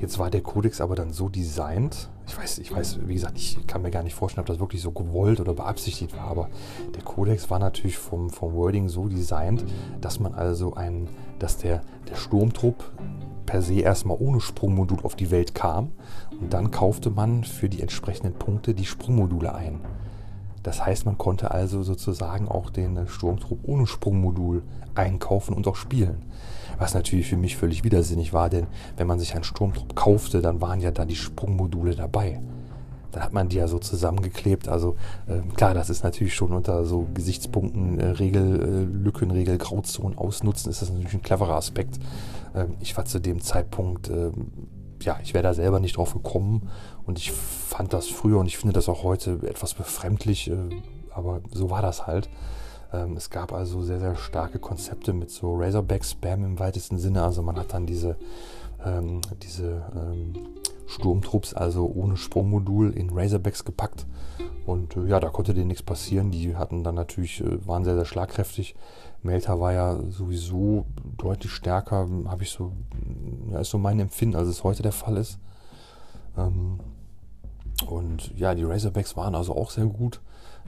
Jetzt 0.00 0.18
war 0.18 0.30
der 0.30 0.40
Kodex 0.40 0.80
aber 0.80 0.94
dann 0.94 1.12
so 1.12 1.28
designt, 1.28 2.08
ich 2.26 2.38
weiß, 2.38 2.56
ich 2.56 2.74
weiß, 2.74 3.00
wie 3.06 3.12
gesagt, 3.12 3.36
ich 3.36 3.66
kann 3.66 3.82
mir 3.82 3.90
gar 3.90 4.02
nicht 4.02 4.14
vorstellen, 4.14 4.40
ob 4.40 4.46
das 4.46 4.60
wirklich 4.60 4.80
so 4.80 4.92
gewollt 4.92 5.40
oder 5.40 5.52
beabsichtigt 5.52 6.16
war, 6.16 6.24
aber 6.24 6.48
der 6.94 7.02
Kodex 7.02 7.50
war 7.50 7.58
natürlich 7.58 7.98
vom, 7.98 8.30
vom 8.30 8.54
Wording 8.54 8.88
so 8.88 9.08
designt, 9.08 9.62
dass 10.00 10.20
man 10.20 10.32
also 10.32 10.72
ein, 10.72 11.06
dass 11.38 11.58
der, 11.58 11.82
der 12.08 12.16
Sturmtrupp 12.16 12.82
per 13.44 13.60
se 13.60 13.80
erstmal 13.80 14.16
ohne 14.18 14.40
Sprungmodul 14.40 15.00
auf 15.02 15.16
die 15.16 15.30
Welt 15.30 15.54
kam 15.54 15.92
und 16.40 16.50
dann 16.54 16.70
kaufte 16.70 17.10
man 17.10 17.44
für 17.44 17.68
die 17.68 17.82
entsprechenden 17.82 18.32
Punkte 18.32 18.72
die 18.72 18.86
Sprungmodule 18.86 19.54
ein. 19.54 19.80
Das 20.62 20.84
heißt, 20.84 21.06
man 21.06 21.16
konnte 21.18 21.50
also 21.50 21.82
sozusagen 21.82 22.48
auch 22.48 22.70
den 22.70 23.08
Sturmtrupp 23.08 23.60
ohne 23.62 23.86
Sprungmodul 23.86 24.62
einkaufen 24.94 25.54
und 25.54 25.66
auch 25.66 25.76
spielen. 25.76 26.22
Was 26.78 26.94
natürlich 26.94 27.26
für 27.28 27.36
mich 27.36 27.56
völlig 27.56 27.84
widersinnig 27.84 28.32
war, 28.32 28.48
denn 28.48 28.66
wenn 28.96 29.06
man 29.06 29.18
sich 29.18 29.34
einen 29.34 29.44
Sturmtrupp 29.44 29.94
kaufte, 29.94 30.40
dann 30.40 30.60
waren 30.60 30.80
ja 30.80 30.90
da 30.90 31.04
die 31.04 31.16
Sprungmodule 31.16 31.94
dabei. 31.94 32.40
Dann 33.12 33.22
hat 33.22 33.32
man 33.32 33.48
die 33.48 33.56
ja 33.56 33.66
so 33.66 33.78
zusammengeklebt. 33.78 34.68
Also 34.68 34.96
äh, 35.26 35.40
klar, 35.54 35.74
das 35.74 35.90
ist 35.90 36.04
natürlich 36.04 36.34
schon 36.34 36.52
unter 36.52 36.84
so 36.84 37.08
Gesichtspunkten, 37.12 37.98
äh, 37.98 38.06
Regel, 38.06 38.60
äh, 38.62 39.04
Lückenregel, 39.04 39.58
Grauzonen 39.58 40.16
ausnutzen, 40.16 40.70
ist 40.70 40.80
das 40.80 40.90
natürlich 40.90 41.14
ein 41.14 41.22
cleverer 41.22 41.56
Aspekt. 41.56 41.98
Ähm, 42.54 42.74
ich 42.80 42.96
war 42.96 43.04
zu 43.04 43.20
dem 43.20 43.40
Zeitpunkt 43.40 44.08
ähm, 44.08 44.52
ja, 45.02 45.18
ich 45.22 45.34
wäre 45.34 45.42
da 45.42 45.54
selber 45.54 45.80
nicht 45.80 45.96
drauf 45.96 46.12
gekommen 46.12 46.68
und 47.06 47.18
ich 47.18 47.32
fand 47.32 47.92
das 47.92 48.08
früher 48.08 48.38
und 48.38 48.46
ich 48.46 48.58
finde 48.58 48.72
das 48.72 48.88
auch 48.88 49.02
heute 49.02 49.40
etwas 49.44 49.74
befremdlich, 49.74 50.50
äh, 50.50 50.56
aber 51.12 51.40
so 51.52 51.70
war 51.70 51.82
das 51.82 52.06
halt. 52.06 52.28
Ähm, 52.92 53.16
es 53.16 53.30
gab 53.30 53.52
also 53.52 53.82
sehr, 53.82 54.00
sehr 54.00 54.16
starke 54.16 54.58
Konzepte 54.58 55.12
mit 55.12 55.30
so 55.30 55.54
Razorback-Spam 55.54 56.44
im 56.44 56.58
weitesten 56.58 56.98
Sinne. 56.98 57.22
Also 57.22 57.42
man 57.42 57.56
hat 57.56 57.72
dann 57.72 57.86
diese, 57.86 58.16
ähm, 58.84 59.20
diese 59.42 59.82
ähm, 59.94 60.32
Sturmtrupps 60.86 61.54
also 61.54 61.86
ohne 61.86 62.16
Sprungmodul 62.16 62.92
in 62.92 63.10
Razorbacks 63.10 63.64
gepackt 63.64 64.06
und 64.66 64.96
äh, 64.96 65.06
ja, 65.06 65.20
da 65.20 65.28
konnte 65.28 65.54
denen 65.54 65.68
nichts 65.68 65.82
passieren. 65.82 66.30
Die 66.30 66.56
hatten 66.56 66.84
dann 66.84 66.94
natürlich, 66.94 67.40
äh, 67.40 67.66
waren 67.66 67.84
sehr, 67.84 67.94
sehr 67.94 68.04
schlagkräftig. 68.04 68.74
Melta 69.22 69.60
war 69.60 69.72
ja 69.72 69.98
sowieso 70.10 70.86
deutlich 71.18 71.52
stärker, 71.52 72.08
habe 72.26 72.42
ich 72.42 72.50
so, 72.50 72.72
ja, 73.50 73.60
ist 73.60 73.70
so 73.70 73.78
mein 73.78 74.00
Empfinden, 74.00 74.36
als 74.36 74.48
es 74.48 74.64
heute 74.64 74.82
der 74.82 74.92
Fall 74.92 75.16
ist. 75.16 75.38
Ähm, 76.36 76.80
und 77.86 78.36
ja, 78.38 78.54
die 78.54 78.64
Razorbacks 78.64 79.16
waren 79.16 79.34
also 79.34 79.54
auch 79.54 79.70
sehr 79.70 79.86
gut. 79.86 80.20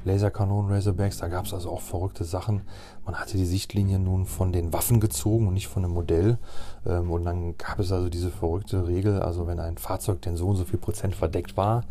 Laserkanonen 0.05 0.73
Razorbacks, 0.73 1.19
da 1.19 1.29
gab 1.29 1.47
es 1.47 1.55
also 1.55 1.71
auch 1.71 1.81
verrückte 1.81 2.25
Sachen. 2.25 2.63
Man 3.05 3.15
hatte 3.15 3.37
die 3.37 3.47
Sichtlinie 3.47 3.99
nun 3.99 4.27
von 4.27 4.53
den 4.53 4.73
Waffen 4.73 5.01
gezogen 5.01 5.47
und 5.47 5.55
nicht 5.55 5.69
von 5.69 5.83
dem 5.83 5.93
Modell. 5.93 6.39
Ähm, 6.85 7.11
und 7.11 7.25
dann 7.25 7.57
gab 7.57 7.79
es 7.79 7.93
also 7.93 8.09
diese 8.09 8.31
verrückte 8.31 8.87
Regel, 8.89 9.23
also 9.23 9.47
wenn 9.47 9.61
ein 9.61 9.79
Fahrzeug 9.79 10.21
denn 10.23 10.37
so 10.37 10.49
und 10.49 10.57
so 10.57 10.65
viel 10.65 10.79
Prozent 10.79 11.15
verdeckt 11.15 11.57
war, 11.57 11.85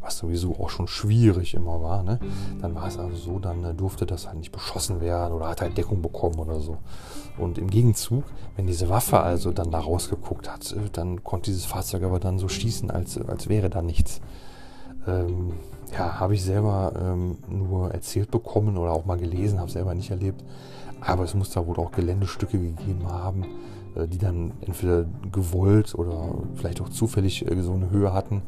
was 0.00 0.18
sowieso 0.18 0.58
auch 0.58 0.70
schon 0.70 0.88
schwierig 0.88 1.54
immer 1.54 1.82
war, 1.82 2.02
ne, 2.02 2.18
dann 2.60 2.74
war 2.74 2.86
es 2.86 2.98
also 2.98 3.16
so, 3.16 3.38
dann 3.38 3.64
äh, 3.64 3.74
durfte 3.74 4.06
das 4.06 4.26
halt 4.26 4.38
nicht 4.38 4.52
beschossen 4.52 5.00
werden 5.00 5.34
oder 5.34 5.48
hat 5.48 5.60
halt 5.60 5.76
Deckung 5.76 6.00
bekommen 6.00 6.38
oder 6.38 6.60
so. 6.60 6.78
Und 7.36 7.58
im 7.58 7.68
Gegenzug, 7.68 8.24
wenn 8.56 8.66
diese 8.66 8.88
Waffe 8.88 9.20
also 9.20 9.52
dann 9.52 9.70
da 9.70 9.78
rausgeguckt 9.78 10.50
hat, 10.50 10.72
äh, 10.72 10.88
dann 10.92 11.22
konnte 11.22 11.50
dieses 11.50 11.66
Fahrzeug 11.66 12.02
aber 12.02 12.18
dann 12.18 12.38
so 12.38 12.48
schießen, 12.48 12.90
als, 12.90 13.18
als 13.18 13.48
wäre 13.48 13.68
da 13.68 13.82
nichts. 13.82 14.20
Ähm, 15.06 15.52
ja, 15.92 16.20
habe 16.20 16.34
ich 16.34 16.42
selber 16.42 16.92
ähm, 17.00 17.38
nur 17.48 17.90
erzählt 17.90 18.30
bekommen 18.30 18.76
oder 18.76 18.92
auch 18.92 19.04
mal 19.04 19.18
gelesen, 19.18 19.60
habe 19.60 19.70
selber 19.70 19.94
nicht 19.94 20.10
erlebt. 20.10 20.44
Aber 21.00 21.24
es 21.24 21.34
muss 21.34 21.50
da 21.50 21.66
wohl 21.66 21.76
auch 21.78 21.92
Geländestücke 21.92 22.58
gegeben 22.58 23.06
haben, 23.08 23.44
äh, 23.94 24.06
die 24.06 24.18
dann 24.18 24.52
entweder 24.60 25.04
gewollt 25.30 25.94
oder 25.94 26.34
vielleicht 26.54 26.80
auch 26.80 26.88
zufällig 26.88 27.48
äh, 27.48 27.62
so 27.62 27.72
eine 27.72 27.90
Höhe 27.90 28.12
hatten, 28.12 28.42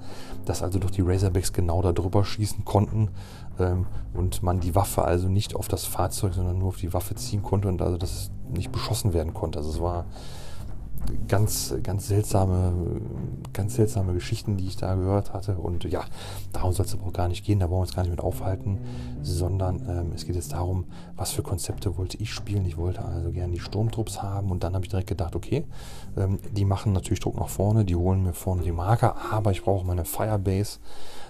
dass 0.44 0.62
also 0.62 0.78
durch 0.78 0.92
die 0.92 1.02
Razorbacks 1.02 1.52
genau 1.52 1.82
da 1.82 1.92
drüber 1.92 2.24
schießen 2.24 2.64
konnten 2.64 3.10
ähm, 3.58 3.86
und 4.14 4.42
man 4.42 4.60
die 4.60 4.74
Waffe 4.74 5.04
also 5.04 5.28
nicht 5.28 5.54
auf 5.54 5.68
das 5.68 5.84
Fahrzeug, 5.84 6.34
sondern 6.34 6.58
nur 6.58 6.68
auf 6.68 6.78
die 6.78 6.92
Waffe 6.92 7.14
ziehen 7.14 7.42
konnte 7.42 7.68
und 7.68 7.82
also 7.82 7.96
das 7.96 8.30
nicht 8.52 8.72
beschossen 8.72 9.12
werden 9.12 9.34
konnte. 9.34 9.58
Also 9.58 9.70
es 9.70 9.80
war 9.80 10.06
ganz, 11.28 11.74
ganz 11.82 12.08
seltsame, 12.08 13.00
ganz 13.52 13.74
seltsame 13.74 14.12
Geschichten, 14.14 14.56
die 14.56 14.66
ich 14.66 14.76
da 14.76 14.94
gehört 14.94 15.32
hatte. 15.32 15.56
Und 15.56 15.84
ja, 15.84 16.04
darum 16.52 16.72
soll 16.72 16.86
es 16.86 16.94
aber 16.94 17.06
auch 17.06 17.12
gar 17.12 17.28
nicht 17.28 17.44
gehen, 17.44 17.60
da 17.60 17.68
wollen 17.70 17.78
wir 17.78 17.82
uns 17.82 17.94
gar 17.94 18.02
nicht 18.02 18.10
mit 18.10 18.20
aufhalten, 18.20 18.78
sondern 19.22 19.88
ähm, 19.88 20.12
es 20.14 20.26
geht 20.26 20.34
jetzt 20.34 20.52
darum, 20.52 20.84
was 21.16 21.32
für 21.32 21.42
Konzepte 21.42 21.96
wollte 21.96 22.16
ich 22.18 22.32
spielen. 22.32 22.64
Ich 22.64 22.76
wollte 22.76 23.04
also 23.04 23.30
gerne 23.30 23.52
die 23.52 23.60
Sturmtrupps 23.60 24.22
haben 24.22 24.50
und 24.50 24.64
dann 24.64 24.74
habe 24.74 24.84
ich 24.84 24.90
direkt 24.90 25.08
gedacht, 25.08 25.36
okay, 25.36 25.64
ähm, 26.16 26.38
die 26.52 26.64
machen 26.64 26.92
natürlich 26.92 27.20
Druck 27.20 27.38
nach 27.38 27.48
vorne, 27.48 27.84
die 27.84 27.96
holen 27.96 28.22
mir 28.22 28.32
vorne 28.32 28.62
die 28.62 28.72
Marker, 28.72 29.16
aber 29.30 29.50
ich 29.52 29.62
brauche 29.62 29.86
meine 29.86 30.04
Firebase. 30.04 30.78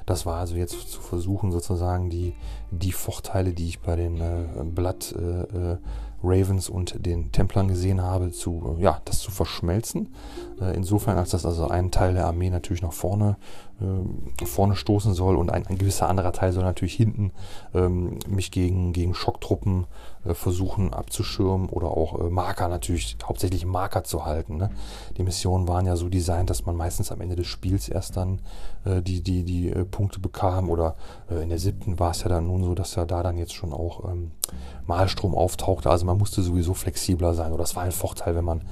Das 0.07 0.27
war 0.27 0.39
also 0.39 0.57
jetzt 0.57 0.91
zu 0.91 1.01
versuchen, 1.01 1.53
sozusagen 1.53 2.11
die, 2.11 2.35
die 2.71 2.93
Vorteile, 2.93 3.53
die 3.53 3.69
ich 3.69 3.81
bei 3.81 3.97
den 3.97 4.21
äh, 4.21 4.65
Blatt 4.65 5.15
äh, 5.17 5.73
äh 5.73 5.79
Ravens 6.23 6.69
und 6.69 7.05
den 7.05 7.33
Templern 7.33 7.69
gesehen 7.69 8.03
habe, 8.03 8.31
zu, 8.31 8.77
ja, 8.79 9.01
das 9.05 9.21
zu 9.21 9.31
verschmelzen. 9.31 10.15
Äh, 10.61 10.77
insofern, 10.77 11.19
als 11.19 11.31
das 11.31 11.47
also 11.47 11.69
ein 11.69 11.91
Teil 11.91 12.15
der 12.15 12.27
Armee 12.27 12.51
natürlich 12.51 12.83
nach 12.83 12.93
vorne, 12.93 13.37
äh, 13.81 14.45
vorne 14.45 14.77
stoßen 14.77 15.15
soll 15.15 15.37
und 15.37 15.51
ein, 15.51 15.67
ein, 15.67 15.79
gewisser 15.79 16.09
anderer 16.09 16.33
Teil 16.33 16.53
soll 16.53 16.65
natürlich 16.65 16.95
hinten 16.95 17.33
ähm, 17.75 18.19
mich 18.29 18.51
gegen, 18.51 18.93
gegen 18.93 19.15
Schocktruppen 19.15 19.87
äh, 20.25 20.35
versuchen 20.35 20.93
abzuschirmen 20.93 21.69
oder 21.69 21.89
auch 21.89 22.21
äh, 22.21 22.31
Marker 22.31 22.69
natürlich, 22.69 23.17
hauptsächlich 23.25 23.65
Marker 23.65 24.05
zu 24.05 24.25
halten. 24.27 24.57
Ne? 24.57 24.71
Die 25.17 25.23
Missionen 25.23 25.67
waren 25.69 25.87
ja 25.87 25.97
so 25.97 26.09
designt, 26.09 26.51
dass 26.51 26.67
man 26.67 26.77
meistens 26.77 27.11
am 27.11 27.21
Ende 27.21 27.37
des 27.37 27.47
Spiels 27.47 27.89
erst 27.89 28.17
dann 28.17 28.41
äh, 28.85 29.01
die, 29.03 29.23
die, 29.23 29.45
die 29.45 29.71
Punkte 29.91 30.21
bekam 30.21 30.69
oder 30.71 30.97
in 31.31 31.49
der 31.49 31.59
siebten 31.59 31.99
war 31.99 32.11
es 32.11 32.23
ja 32.23 32.29
dann 32.29 32.47
nun 32.47 32.65
so, 32.65 32.75
dass 32.75 32.95
ja 32.97 33.05
da 33.05 33.23
dann 33.23 33.39
jetzt 33.39 33.55
schon 33.55 33.73
auch 33.73 34.05
ähm, 34.11 34.33
Malstrom 34.87 35.35
auftauchte. 35.35 35.89
Also 35.89 36.05
man 36.05 36.19
musste 36.19 36.43
sowieso 36.43 36.75
flexibler 36.75 37.35
sein. 37.35 37.53
Oder 37.53 37.63
das 37.63 37.77
war 37.77 37.85
ein 37.85 37.93
Vorteil, 37.93 38.35
wenn 38.35 38.45
man 38.45 38.63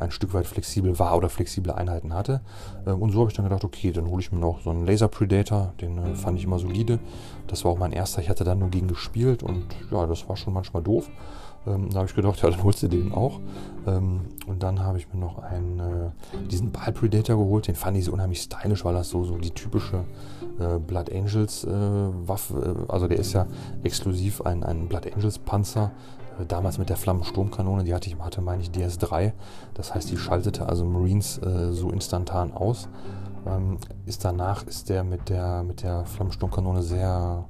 ein 0.00 0.10
Stück 0.10 0.34
weit 0.34 0.46
flexibel 0.46 0.98
war 0.98 1.16
oder 1.16 1.28
flexible 1.28 1.72
Einheiten 1.72 2.14
hatte. 2.14 2.40
Ähm, 2.86 3.00
und 3.00 3.12
so 3.12 3.20
habe 3.20 3.30
ich 3.30 3.36
dann 3.36 3.44
gedacht, 3.44 3.64
okay, 3.64 3.92
dann 3.92 4.08
hole 4.08 4.20
ich 4.20 4.32
mir 4.32 4.38
noch 4.38 4.60
so 4.60 4.70
einen 4.70 4.86
Laser 4.86 5.08
Predator, 5.08 5.72
den 5.80 5.98
äh, 5.98 6.14
fand 6.14 6.38
ich 6.38 6.44
immer 6.44 6.58
solide. 6.58 6.98
Das 7.46 7.64
war 7.64 7.72
auch 7.72 7.78
mein 7.78 7.92
erster, 7.92 8.20
ich 8.20 8.28
hatte 8.28 8.44
dann 8.44 8.58
nur 8.58 8.70
gegen 8.70 8.88
gespielt 8.88 9.42
und 9.42 9.64
ja, 9.90 10.06
das 10.06 10.28
war 10.28 10.36
schon 10.36 10.54
manchmal 10.54 10.82
doof. 10.82 11.10
Ähm, 11.66 11.90
da 11.90 11.96
habe 11.96 12.06
ich 12.08 12.14
gedacht, 12.14 12.40
ja, 12.42 12.50
dann 12.50 12.62
holst 12.62 12.82
du 12.82 12.88
den 12.88 13.12
auch. 13.12 13.40
Ähm, 13.86 14.20
und 14.46 14.62
dann 14.62 14.80
habe 14.80 14.98
ich 14.98 15.12
mir 15.12 15.20
noch 15.20 15.38
einen, 15.38 15.78
äh, 15.78 16.46
diesen 16.50 16.72
Ball 16.72 16.92
Predator 16.92 17.36
geholt. 17.36 17.68
Den 17.68 17.74
fand 17.74 17.96
ich 17.96 18.04
so 18.04 18.12
unheimlich 18.12 18.42
stylisch, 18.42 18.84
weil 18.84 18.94
das 18.94 19.10
so, 19.10 19.24
so 19.24 19.36
die 19.36 19.50
typische 19.50 20.04
äh, 20.58 20.78
Blood 20.78 21.12
Angels 21.12 21.64
äh, 21.64 21.70
Waffe, 21.70 22.86
äh, 22.88 22.92
also 22.92 23.08
der 23.08 23.18
ist 23.18 23.32
ja 23.32 23.46
exklusiv 23.82 24.42
ein, 24.42 24.62
ein 24.62 24.88
Blood 24.88 25.12
Angels 25.14 25.38
Panzer. 25.38 25.90
Äh, 26.40 26.46
damals 26.46 26.78
mit 26.78 26.88
der 26.88 26.96
Flammensturmkanone, 26.96 27.84
die 27.84 27.94
hatte 27.94 28.08
ich, 28.08 28.18
hatte 28.18 28.40
meine 28.40 28.62
ich 28.62 28.70
DS3. 28.70 29.32
Das 29.74 29.94
heißt, 29.94 30.10
die 30.10 30.16
schaltete 30.16 30.68
also 30.68 30.84
Marines 30.84 31.38
äh, 31.38 31.72
so 31.72 31.90
instantan 31.90 32.52
aus. 32.52 32.88
Ähm, 33.46 33.78
ist 34.06 34.24
danach 34.24 34.64
ist 34.64 34.88
der 34.88 35.04
mit 35.04 35.28
der, 35.28 35.62
mit 35.62 35.82
der 35.82 36.04
Flammensturmkanone 36.04 36.82
sehr 36.82 37.44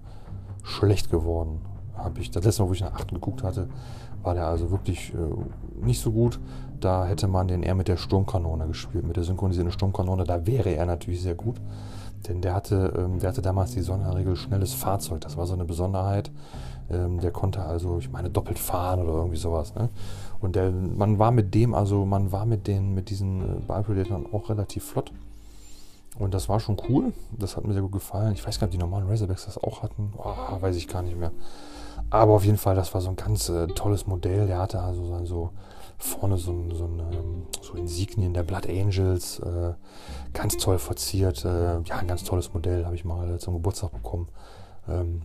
schlecht 0.63 1.11
geworden 1.11 1.61
habe 2.03 2.21
ich 2.21 2.31
das 2.31 2.45
letzte 2.45 2.63
Mal, 2.63 2.69
wo 2.69 2.73
ich 2.73 2.81
nach 2.81 2.95
8 2.95 3.09
geguckt 3.09 3.43
hatte, 3.43 3.69
war 4.23 4.35
der 4.35 4.47
also 4.47 4.71
wirklich 4.71 5.15
äh, 5.15 5.85
nicht 5.85 6.01
so 6.01 6.13
gut. 6.13 6.41
Da 6.79 7.07
hätte 7.07 7.29
man 7.29 7.49
den 7.49 7.63
eher 7.63 7.75
mit 7.75 7.89
der 7.89 7.97
Sturmkanone 7.97 8.67
gespielt, 8.67 9.07
mit 9.07 9.17
der 9.17 9.25
synchronisierten 9.25 9.73
Sturmkanone. 9.73 10.25
Da 10.25 10.47
wäre 10.47 10.71
er 10.71 10.87
natürlich 10.87 11.23
sehr 11.23 11.35
gut. 11.35 11.61
Denn 12.29 12.41
der 12.41 12.55
hatte, 12.55 12.93
ähm, 12.97 13.19
der 13.19 13.31
hatte 13.31 13.43
damals 13.43 13.73
die 13.73 13.81
Sonderregel 13.81 14.37
schnelles 14.37 14.75
Fahrzeug. 14.75 15.23
Das 15.23 15.37
war 15.37 15.47
so 15.47 15.55
eine 15.55 15.65
Besonderheit. 15.65 16.31
Ähm, 16.91 17.21
der 17.21 17.31
konnte 17.31 17.63
also, 17.63 17.99
ich 17.99 18.11
meine, 18.11 18.31
doppelt 18.31 18.59
fahren 18.59 19.01
oder 19.01 19.13
irgendwie 19.13 19.37
sowas. 19.37 19.75
Ne? 19.75 19.89
Und 20.41 20.57
der, 20.57 20.71
man 20.73 21.19
war 21.19 21.31
mit 21.31 21.55
dem, 21.55 21.75
also 21.75 22.05
man 22.05 22.33
war 22.33 22.47
mit 22.47 22.67
den, 22.67 22.95
mit 22.95 23.11
diesen 23.11 23.67
äh, 23.69 23.73
auch 24.33 24.49
relativ 24.49 24.85
flott. 24.85 25.13
Und 26.19 26.35
das 26.35 26.49
war 26.49 26.61
schon 26.61 26.77
cool. 26.89 27.13
Das 27.39 27.57
hat 27.57 27.65
mir 27.65 27.73
sehr 27.73 27.83
gut 27.83 27.93
gefallen. 27.93 28.33
Ich 28.35 28.47
weiß 28.47 28.59
gar 28.59 28.67
nicht, 28.67 28.75
ob 28.75 28.79
die 28.81 28.85
normalen 28.85 29.09
Razorbacks 29.09 29.45
das 29.45 29.59
auch 29.59 29.83
hatten. 29.83 30.13
Oh, 30.19 30.61
weiß 30.61 30.77
ich 30.77 30.89
gar 30.89 31.03
nicht 31.03 31.17
mehr. 31.17 31.31
Aber 32.11 32.35
auf 32.35 32.45
jeden 32.45 32.59
Fall, 32.59 32.75
das 32.75 32.93
war 32.93 33.01
so 33.01 33.11
ein 33.11 33.17
ganz 33.17 33.49
äh, 33.49 33.69
tolles 33.69 34.07
Modell. 34.07 34.47
Der 34.47 34.59
hatte 34.59 34.81
also 34.81 35.05
so, 35.05 35.25
so 35.25 35.51
vorne 35.99 36.37
so, 36.37 36.53
so, 36.73 36.87
ein, 36.87 37.47
so 37.63 37.75
Insignien 37.75 38.35
der 38.35 38.43
Blood 38.43 38.69
Angels. 38.69 39.39
Äh, 39.39 39.75
ganz 40.33 40.57
toll 40.57 40.79
verziert. 40.79 41.45
Äh, 41.45 41.81
ja, 41.83 41.97
ein 41.97 42.09
ganz 42.09 42.25
tolles 42.25 42.53
Modell 42.53 42.85
habe 42.85 42.97
ich 42.97 43.05
mal 43.05 43.39
zum 43.39 43.55
Geburtstag 43.55 43.93
bekommen. 43.93 44.29
Ähm, 44.89 45.23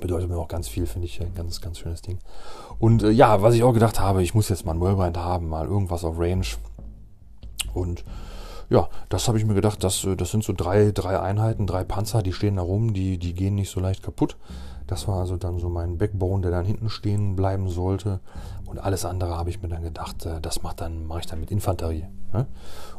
bedeutet 0.00 0.28
mir 0.28 0.36
auch 0.36 0.48
ganz 0.48 0.68
viel, 0.68 0.86
finde 0.86 1.06
ich 1.06 1.20
ein 1.20 1.34
ganz, 1.34 1.60
ganz 1.60 1.78
schönes 1.78 2.02
Ding. 2.02 2.18
Und 2.78 3.02
äh, 3.02 3.10
ja, 3.10 3.42
was 3.42 3.54
ich 3.54 3.62
auch 3.62 3.72
gedacht 3.72 4.00
habe, 4.00 4.22
ich 4.22 4.34
muss 4.34 4.48
jetzt 4.48 4.66
mal 4.66 4.72
ein 4.72 4.80
Whirlwind 4.80 5.16
haben, 5.16 5.48
mal 5.48 5.66
irgendwas 5.66 6.04
auf 6.04 6.18
Range. 6.18 6.46
Und 7.74 8.04
ja, 8.68 8.88
das 9.08 9.28
habe 9.28 9.38
ich 9.38 9.44
mir 9.44 9.54
gedacht, 9.54 9.84
das, 9.84 10.04
äh, 10.04 10.16
das 10.16 10.30
sind 10.30 10.44
so 10.44 10.52
drei, 10.52 10.90
drei 10.92 11.20
Einheiten, 11.20 11.66
drei 11.66 11.84
Panzer, 11.84 12.22
die 12.22 12.32
stehen 12.32 12.56
da 12.56 12.62
rum, 12.62 12.92
die, 12.92 13.18
die 13.18 13.34
gehen 13.34 13.54
nicht 13.54 13.70
so 13.70 13.80
leicht 13.80 14.02
kaputt. 14.02 14.36
Das 14.86 15.08
war 15.08 15.18
also 15.18 15.36
dann 15.36 15.58
so 15.58 15.68
mein 15.68 15.98
Backbone, 15.98 16.42
der 16.42 16.52
dann 16.52 16.64
hinten 16.64 16.88
stehen 16.88 17.34
bleiben 17.34 17.68
sollte. 17.68 18.20
Und 18.66 18.78
alles 18.78 19.04
andere 19.04 19.36
habe 19.36 19.50
ich 19.50 19.62
mir 19.62 19.68
dann 19.68 19.82
gedacht, 19.82 20.26
äh, 20.26 20.40
das 20.40 20.62
macht 20.62 20.80
dann, 20.80 21.06
mache 21.06 21.20
ich 21.20 21.26
dann 21.26 21.40
mit 21.40 21.50
Infanterie. 21.50 22.06
Ne? 22.32 22.46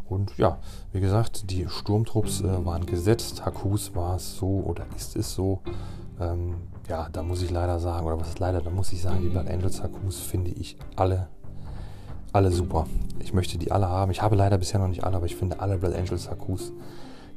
Und 0.06 0.38
ja, 0.38 0.60
wie 0.92 1.00
gesagt, 1.00 1.50
die 1.52 1.68
Sturmtrupps 1.68 2.42
äh, 2.42 2.66
waren 2.66 2.86
gesetzt. 2.86 3.46
Hakus 3.46 3.96
war 3.96 4.16
es 4.16 4.38
so 4.38 4.48
oder 4.66 4.86
ist 4.96 5.16
es 5.16 5.34
so. 5.34 5.62
Ähm, 6.20 6.56
ja, 6.90 7.10
da 7.12 7.22
muss 7.22 7.42
ich 7.42 7.52
leider 7.52 7.80
sagen, 7.80 8.06
oder 8.06 8.20
was 8.20 8.30
ist 8.30 8.40
leider, 8.40 8.62
da 8.62 8.70
muss 8.70 8.94
ich 8.94 9.02
sagen, 9.02 9.22
die 9.22 9.30
Blood 9.30 9.50
Angels 9.50 9.84
Hakus 9.84 10.20
finde 10.20 10.52
ich 10.52 10.78
alle, 10.96 11.28
alle 12.32 12.52
super. 12.52 12.88
Ich 13.20 13.34
möchte 13.34 13.58
die 13.58 13.72
alle 13.72 13.90
haben. 13.90 14.12
Ich 14.12 14.22
habe 14.22 14.36
leider 14.36 14.58
bisher 14.58 14.80
noch 14.80 14.88
nicht 14.88 15.04
alle, 15.04 15.18
aber 15.18 15.26
ich 15.26 15.36
finde 15.36 15.60
alle 15.60 15.78
Blood 15.78 15.96
Angels 15.96 16.30
Hakus 16.30 16.72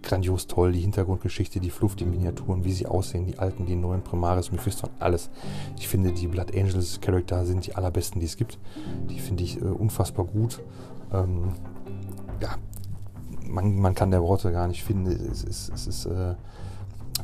grandios 0.02 0.46
toll. 0.46 0.72
Die 0.72 0.80
Hintergrundgeschichte, 0.80 1.60
die 1.60 1.70
Fluff, 1.70 1.96
die 1.96 2.04
Miniaturen, 2.04 2.64
wie 2.64 2.72
sie 2.72 2.86
aussehen, 2.86 3.26
die 3.26 3.38
alten, 3.38 3.66
die 3.66 3.74
neuen 3.74 4.02
Primaris, 4.02 4.52
Mephisto, 4.52 4.88
alles. 4.98 5.30
Ich 5.78 5.88
finde, 5.88 6.12
die 6.12 6.28
Blood 6.28 6.56
Angels 6.56 7.00
Charakter 7.00 7.44
sind 7.44 7.66
die 7.66 7.74
allerbesten, 7.74 8.20
die 8.20 8.26
es 8.26 8.36
gibt. 8.36 8.58
Die 9.08 9.18
finde 9.18 9.42
ich 9.42 9.60
äh, 9.60 9.64
unfassbar 9.64 10.26
gut. 10.26 10.60
Ähm, 11.12 11.52
ja, 12.40 12.50
man, 13.48 13.76
man 13.76 13.94
kann 13.94 14.10
der 14.10 14.22
Worte 14.22 14.52
gar 14.52 14.68
nicht 14.68 14.84
finden. 14.84 15.10
Es 15.10 15.42
ist, 15.42 15.70
es 15.74 15.86
ist 15.86 16.06
äh, 16.06 16.34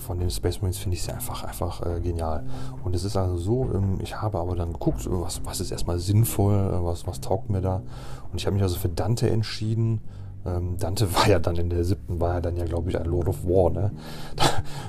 von 0.07 0.19
den 0.19 0.31
Space 0.31 0.63
Marines 0.63 0.79
finde 0.79 0.97
ich 0.97 1.03
sie 1.03 1.13
einfach, 1.13 1.43
einfach 1.43 1.85
äh, 1.85 2.01
genial. 2.01 2.45
Und 2.85 2.95
es 2.95 3.05
ist 3.05 3.17
also 3.17 3.37
so, 3.37 3.71
ähm, 3.75 3.99
ich 4.01 4.21
habe 4.23 4.39
aber 4.39 4.55
dann 4.55 4.73
geguckt, 4.73 5.07
was, 5.11 5.45
was 5.45 5.61
ist 5.61 5.73
erstmal 5.73 5.99
sinnvoll, 5.99 6.55
äh, 6.55 6.85
was, 6.85 7.07
was 7.07 7.21
taugt 7.21 7.51
mir 7.51 7.61
da. 7.61 7.83
Und 8.31 8.39
ich 8.41 8.47
habe 8.47 8.55
mich 8.55 8.63
also 8.63 8.77
für 8.77 8.89
Dante 8.89 9.29
entschieden. 9.29 10.01
Ähm, 10.47 10.77
Dante 10.79 11.13
war 11.15 11.29
ja 11.29 11.41
dann 11.41 11.57
in 11.57 11.71
der 11.71 11.85
siebten, 11.85 12.21
war 12.21 12.35
ja 12.35 12.41
dann 12.41 12.57
ja, 12.57 12.65
glaube 12.65 12.89
ich, 12.89 12.99
ein 12.99 13.07
Lord 13.07 13.29
of 13.29 13.45
War, 13.45 13.71
ne? 13.71 13.91
Da, 14.37 14.45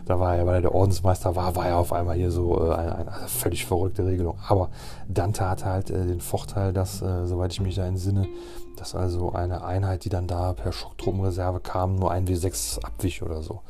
da 0.05 0.19
war 0.19 0.35
er, 0.35 0.45
weil 0.45 0.55
er 0.55 0.61
der 0.61 0.75
Ordensmeister 0.75 1.35
war, 1.35 1.55
war 1.55 1.67
er 1.67 1.77
auf 1.77 1.91
einmal 1.91 2.15
hier 2.15 2.31
so 2.31 2.63
äh, 2.63 2.75
eine, 2.75 2.95
eine, 2.95 3.11
völlig 3.27 3.65
verrückte 3.65 4.05
Regelung. 4.05 4.37
Aber 4.47 4.69
Dante 5.09 5.49
hatte 5.49 5.65
halt 5.65 5.89
äh, 5.89 6.05
den 6.05 6.21
Vorteil, 6.21 6.73
dass, 6.73 7.01
äh, 7.01 7.25
soweit 7.25 7.51
ich 7.51 7.59
mich 7.59 7.75
da 7.75 7.85
entsinne, 7.85 8.27
dass 8.75 8.93
also 8.93 9.31
eine 9.31 9.63
Einheit, 9.63 10.05
die 10.05 10.09
dann 10.09 10.27
da 10.27 10.53
per 10.53 10.71
Schocktruppenreserve 10.71 11.59
kam, 11.59 11.95
nur 11.95 12.11
ein 12.11 12.27
W6 12.27 12.83
abwich 12.83 13.23
oder 13.23 13.41
so. 13.41 13.61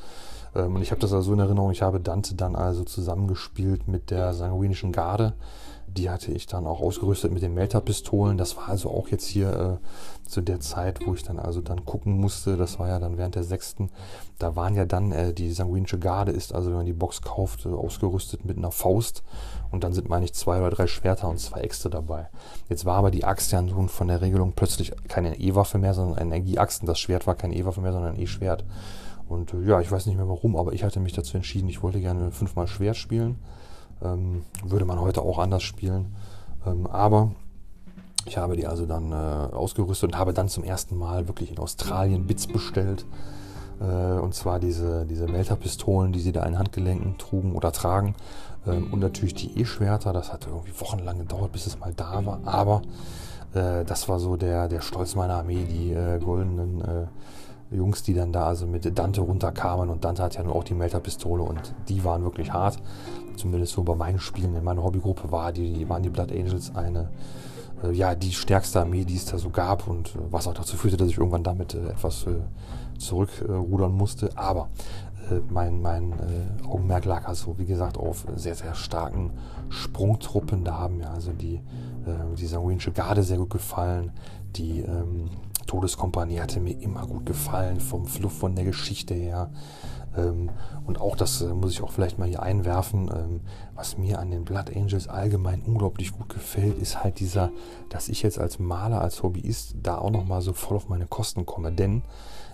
Ähm, 0.58 0.76
und 0.76 0.82
ich 0.82 0.92
habe 0.92 1.00
das 1.00 1.14
also 1.14 1.34
in 1.34 1.40
Erinnerung, 1.40 1.72
ich 1.72 1.82
habe 1.82 2.00
Dante 2.00 2.36
dann 2.36 2.56
also 2.56 2.84
zusammengespielt 2.84 3.88
mit 3.88 4.10
der 4.12 4.34
sanguinischen 4.34 4.92
Garde. 4.92 5.34
Die 5.88 6.10
hatte 6.10 6.32
ich 6.32 6.48
dann 6.48 6.68
auch 6.68 6.82
ausgerüstet 6.82 7.32
mit 7.32 7.42
den 7.42 7.54
Melter-Pistolen. 7.54 8.38
Das 8.38 8.58
war 8.58 8.68
also 8.68 8.92
auch 8.92 9.08
jetzt 9.08 9.26
hier 9.26 9.80
äh, 9.82 10.28
zu 10.28 10.42
der 10.42 10.60
Zeit, 10.60 11.00
wo 11.06 11.14
ich 11.14 11.24
dann 11.24 11.40
also 11.40 11.62
dann 11.62 11.86
gucken 11.86 12.20
musste. 12.20 12.58
Das 12.58 12.78
war 12.78 12.90
ja 12.90 13.00
dann 13.00 13.18
während 13.18 13.36
der 13.36 13.44
sechsten. 13.44 13.90
Da 14.38 14.56
waren 14.56 14.76
ja 14.76 14.86
dann, 14.86 15.12
äh, 15.12 15.34
die 15.34 15.50
sanguinische 15.50 15.98
Garde 15.98 16.34
ist 16.34 16.54
also, 16.54 16.70
wenn 16.70 16.78
man 16.78 16.86
die 16.86 16.94
Box 16.94 17.22
kauft, 17.22 17.66
äh, 17.66 17.70
ausgerüstet 17.70 18.44
mit 18.44 18.58
einer 18.58 18.72
Faust. 18.72 19.24
Und 19.72 19.84
dann 19.84 19.94
sind, 19.94 20.10
meine 20.10 20.26
ich, 20.26 20.34
zwei 20.34 20.60
oder 20.60 20.72
drei 20.72 20.88
Schwerter 20.88 21.30
und 21.30 21.40
zwei 21.40 21.62
Äxte 21.62 21.90
dabei. 21.90 22.28
Jetzt 22.70 22.86
war 22.86 22.98
aber 22.98 23.10
die 23.10 23.24
Axt 23.24 23.52
ja 23.54 23.62
nun 23.62 23.88
von 23.88 24.10
der 24.10 24.22
Regelung 24.22 24.54
plötzlich 24.56 24.92
keine 25.08 25.40
E-Waffe 25.40 25.78
mehr, 25.78 25.94
sondern 25.94 26.18
eine 26.18 26.36
Energieaxt. 26.36 26.82
Und 26.82 26.88
das 26.88 27.00
Schwert 27.00 27.28
war 27.28 27.36
keine 27.36 27.56
E-Waffe 27.56 27.82
mehr, 27.82 27.94
sondern 27.94 28.16
ein 28.16 28.22
E-Schwert. 28.22 28.66
Und 29.30 29.54
äh, 29.54 29.62
ja, 29.64 29.82
ich 29.82 29.92
weiß 29.92 30.06
nicht 30.06 30.16
mehr 30.16 30.28
warum, 30.28 30.56
aber 30.56 30.74
ich 30.74 30.84
hatte 30.84 31.00
mich 31.00 31.14
dazu 31.14 31.38
entschieden, 31.38 31.70
ich 31.70 31.84
wollte 31.84 32.00
gerne 32.00 32.32
fünfmal 32.32 32.68
Schwert 32.68 32.98
spielen. 32.98 33.38
Ähm, 34.04 34.44
würde 34.64 34.86
man 34.86 35.02
heute 35.02 35.22
auch 35.22 35.40
anders 35.40 35.64
spielen. 35.64 36.16
Ähm, 36.66 36.88
aber 36.88 37.32
ich 38.26 38.38
habe 38.38 38.56
die 38.56 38.68
also 38.68 38.86
dann 38.86 39.12
äh, 39.12 39.16
ausgerüstet 39.16 40.12
und 40.12 40.18
habe 40.18 40.34
dann 40.34 40.50
zum 40.50 40.64
ersten 40.64 40.98
Mal 40.98 41.28
wirklich 41.28 41.52
in 41.52 41.60
Australien 41.60 42.28
Bits 42.28 42.48
bestellt. 42.48 43.06
Äh, 43.80 44.20
und 44.20 44.34
zwar 44.34 44.60
diese, 44.60 45.06
diese 45.06 45.28
Melter-Pistolen, 45.28 46.12
die 46.12 46.20
sie 46.20 46.32
da 46.32 46.44
in 46.44 46.58
Handgelenken 46.58 47.18
trugen 47.18 47.56
oder 47.56 47.72
tragen. 47.72 48.16
Ähm, 48.68 48.92
und 48.92 49.00
natürlich 49.00 49.34
die 49.34 49.60
E-Schwerter. 49.60 50.14
Das 50.14 50.32
hat 50.32 50.48
irgendwie 50.48 50.80
wochenlang 50.80 51.20
gedauert, 51.20 51.52
bis 51.52 51.68
es 51.68 51.80
mal 51.80 51.94
da 51.96 52.26
war. 52.26 52.40
Aber 52.46 52.82
äh, 53.54 53.84
das 53.86 54.10
war 54.10 54.20
so 54.20 54.36
der, 54.36 54.68
der 54.68 54.82
Stolz 54.82 55.16
meiner 55.16 55.36
Armee, 55.36 55.66
die 55.66 55.94
äh, 55.94 56.20
goldenen 56.20 56.82
Jungs, 57.72 58.04
die 58.04 58.14
dann 58.14 58.32
da 58.32 58.46
also 58.46 58.66
mit 58.66 58.98
Dante 58.98 59.22
runterkamen 59.22 59.90
und 59.90 60.06
Dante 60.06 60.24
hat 60.24 60.36
ja 60.36 60.44
nur 60.44 60.56
auch 60.56 60.64
die 60.64 60.74
Melter-Pistole 60.74 61.44
und 61.44 61.74
die 61.90 62.04
waren 62.04 62.24
wirklich 62.24 62.54
hart. 62.54 62.78
Zumindest 63.36 63.74
so 63.74 63.84
bei 63.84 63.96
meinen 63.96 64.20
Spielen 64.20 64.56
in 64.56 64.64
meiner 64.64 64.84
Hobbygruppe 64.84 65.32
war 65.32 65.52
die, 65.52 65.88
waren 65.90 66.02
die 66.02 66.10
Blood 66.10 66.32
Angels 66.32 66.76
eine, 66.76 67.10
äh, 67.84 67.92
ja, 67.92 68.16
die 68.16 68.32
stärkste 68.32 68.82
Armee, 68.82 69.06
die 69.06 69.16
es 69.16 69.26
da 69.26 69.38
so 69.38 69.50
gab 69.50 69.88
und 69.88 70.16
äh, 70.16 70.20
was 70.32 70.48
auch 70.48 70.54
dazu 70.54 70.78
führte, 70.78 70.98
dass 70.98 71.10
ich 71.10 71.18
irgendwann 71.18 71.44
damit 71.44 71.74
äh, 71.74 71.90
etwas 71.90 72.26
äh, 72.26 72.40
zurückrudern 72.98 73.92
musste. 73.92 74.30
Aber 74.36 74.70
äh, 75.30 75.40
mein, 75.50 75.82
mein 75.82 76.14
äh, 76.14 76.66
Augenmerk 76.66 77.06
lag 77.06 77.28
also, 77.28 77.58
wie 77.60 77.66
gesagt, 77.66 77.98
auf 77.98 78.26
sehr, 78.36 78.56
sehr 78.56 78.74
starken 78.74 79.32
Sprungtruppen. 79.70 80.64
Da 80.64 80.78
haben 80.80 80.98
mir 80.98 81.10
also 81.10 81.32
die, 81.32 81.62
die 82.40 82.46
sanguinische 82.46 82.94
Garde 82.94 83.22
sehr 83.22 83.38
gut 83.38 83.50
gefallen. 83.50 84.12
Die 84.56 84.80
ähm, 84.80 85.30
Todeskompanie 85.68 86.40
hatte 86.40 86.60
mir 86.60 86.80
immer 86.82 87.06
gut 87.06 87.26
gefallen, 87.26 87.80
vom 87.80 88.08
Fluff, 88.08 88.34
von 88.40 88.56
der 88.56 88.66
Geschichte 88.66 89.14
her. 89.14 89.52
Ähm, 90.18 90.50
und 90.86 91.00
auch 91.00 91.16
das 91.16 91.42
äh, 91.42 91.54
muss 91.54 91.72
ich 91.72 91.84
auch 91.84 91.92
vielleicht 91.92 92.18
mal 92.18 92.28
hier 92.28 92.42
einwerfen, 92.42 93.10
ähm, 93.14 93.42
was 93.76 93.98
mir 93.98 94.20
an 94.20 94.32
den 94.32 94.46
Blood 94.46 94.76
Angels 94.76 95.08
allgemein 95.08 95.62
unglaublich 95.62 96.12
gut 96.12 96.30
gefällt, 96.30 96.80
ist 96.80 97.04
halt 97.04 97.20
dieser, 97.20 97.52
dass 97.90 98.10
ich 98.10 98.24
jetzt 98.24 98.40
als 98.40 98.58
Maler, 98.60 99.02
als 99.02 99.22
Hobbyist 99.22 99.76
da 99.84 99.98
auch 99.98 100.12
nochmal 100.12 100.42
so 100.42 100.54
voll 100.54 100.78
auf 100.78 100.90
meine 100.90 101.06
Kosten 101.06 101.46
komme. 101.46 101.72
Denn 101.72 102.02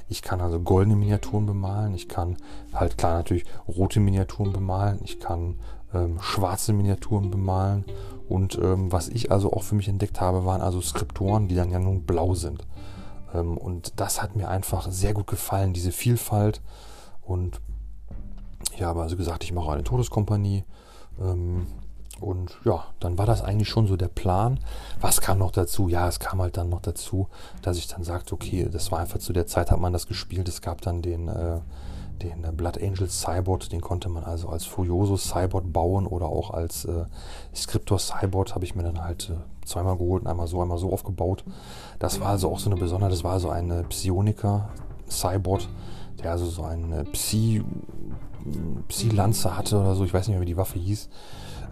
ich 0.09 0.21
kann 0.21 0.41
also 0.41 0.59
goldene 0.59 0.95
Miniaturen 0.95 1.45
bemalen, 1.45 1.93
ich 1.93 2.09
kann 2.09 2.37
halt 2.73 2.97
klar 2.97 3.15
natürlich 3.15 3.45
rote 3.67 3.99
Miniaturen 3.99 4.51
bemalen, 4.51 4.99
ich 5.03 5.19
kann 5.19 5.59
ähm, 5.93 6.17
schwarze 6.21 6.73
Miniaturen 6.73 7.31
bemalen 7.31 7.85
und 8.27 8.57
ähm, 8.61 8.91
was 8.91 9.09
ich 9.09 9.31
also 9.31 9.53
auch 9.53 9.63
für 9.63 9.75
mich 9.75 9.87
entdeckt 9.87 10.19
habe, 10.19 10.45
waren 10.45 10.61
also 10.61 10.81
Skriptoren, 10.81 11.47
die 11.47 11.55
dann 11.55 11.71
ja 11.71 11.79
nun 11.79 12.03
blau 12.03 12.35
sind. 12.35 12.65
Ähm, 13.33 13.57
und 13.57 13.99
das 13.99 14.21
hat 14.21 14.35
mir 14.35 14.49
einfach 14.49 14.89
sehr 14.91 15.13
gut 15.13 15.27
gefallen, 15.27 15.73
diese 15.73 15.91
Vielfalt. 15.91 16.61
Und 17.21 17.61
ich 18.75 18.83
habe 18.83 19.01
also 19.01 19.17
gesagt, 19.17 19.43
ich 19.43 19.53
mache 19.53 19.71
eine 19.71 19.83
Todeskompanie. 19.83 20.63
Ähm, 21.19 21.67
und 22.19 22.57
ja, 22.63 22.85
dann 22.99 23.17
war 23.17 23.25
das 23.25 23.41
eigentlich 23.41 23.69
schon 23.69 23.87
so 23.87 23.97
der 23.97 24.07
Plan. 24.07 24.59
Was 25.01 25.19
kam 25.19 25.39
noch 25.39 25.51
dazu? 25.51 25.89
Ja, 25.89 26.07
es 26.07 26.19
kam 26.19 26.41
halt 26.41 26.57
dann 26.57 26.69
noch 26.69 26.81
dazu, 26.81 27.27
dass 27.61 27.77
ich 27.77 27.87
dann 27.87 28.03
sagte, 28.03 28.33
okay, 28.33 28.69
das 28.71 28.91
war 28.91 28.99
einfach 28.99 29.19
zu 29.19 29.33
der 29.33 29.47
Zeit, 29.47 29.71
hat 29.71 29.79
man 29.79 29.93
das 29.93 30.07
gespielt. 30.07 30.47
Es 30.47 30.61
gab 30.61 30.81
dann 30.81 31.01
den, 31.01 31.27
äh, 31.27 31.59
den 32.21 32.41
Blood 32.55 32.81
Angel 32.81 33.09
Cyborg, 33.09 33.69
den 33.69 33.81
konnte 33.81 34.09
man 34.09 34.23
also 34.23 34.49
als 34.49 34.65
Furioso 34.65 35.17
Cyborg 35.17 35.71
bauen 35.71 36.07
oder 36.07 36.27
auch 36.27 36.51
als 36.51 36.85
äh, 36.85 37.05
Scriptor 37.53 37.99
Cyborg 37.99 38.55
habe 38.55 38.65
ich 38.65 38.75
mir 38.75 38.83
dann 38.83 39.03
halt 39.03 39.29
äh, 39.29 39.65
zweimal 39.65 39.97
geholt 39.97 40.23
und 40.23 40.29
einmal 40.29 40.47
so, 40.47 40.61
einmal 40.61 40.77
so 40.77 40.91
aufgebaut. 40.91 41.43
Das 41.99 42.19
war 42.19 42.29
also 42.29 42.51
auch 42.51 42.59
so 42.59 42.69
eine 42.69 42.79
Besonderheit, 42.79 43.13
das 43.13 43.23
war 43.23 43.39
so 43.39 43.49
ein 43.49 43.85
Psioniker 43.89 44.69
Cyborg, 45.09 45.61
der 46.21 46.31
also 46.31 46.45
so 46.45 46.63
eine 46.63 47.03
Psi, 47.05 47.63
Psi-Lanze 48.87 49.57
hatte 49.57 49.79
oder 49.79 49.95
so, 49.95 50.05
ich 50.05 50.13
weiß 50.13 50.27
nicht 50.27 50.35
mehr, 50.35 50.41
wie 50.41 50.51
die 50.51 50.57
Waffe 50.57 50.79
hieß. 50.79 51.09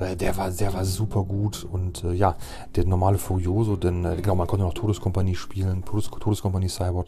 Äh, 0.01 0.15
der 0.15 0.35
war, 0.37 0.49
der 0.49 0.73
war 0.73 0.83
super 0.83 1.23
gut 1.23 1.63
und 1.69 2.03
äh, 2.03 2.13
ja, 2.13 2.35
der 2.75 2.85
normale 2.85 3.17
Furioso, 3.17 3.75
denn 3.75 4.03
äh, 4.03 4.15
genau, 4.17 4.35
man 4.35 4.47
konnte 4.47 4.65
noch 4.65 4.73
Todeskompanie 4.73 5.35
spielen, 5.35 5.85
Todes 5.85 6.09
Todeskompanie 6.09 6.69
Cyborg. 6.69 7.07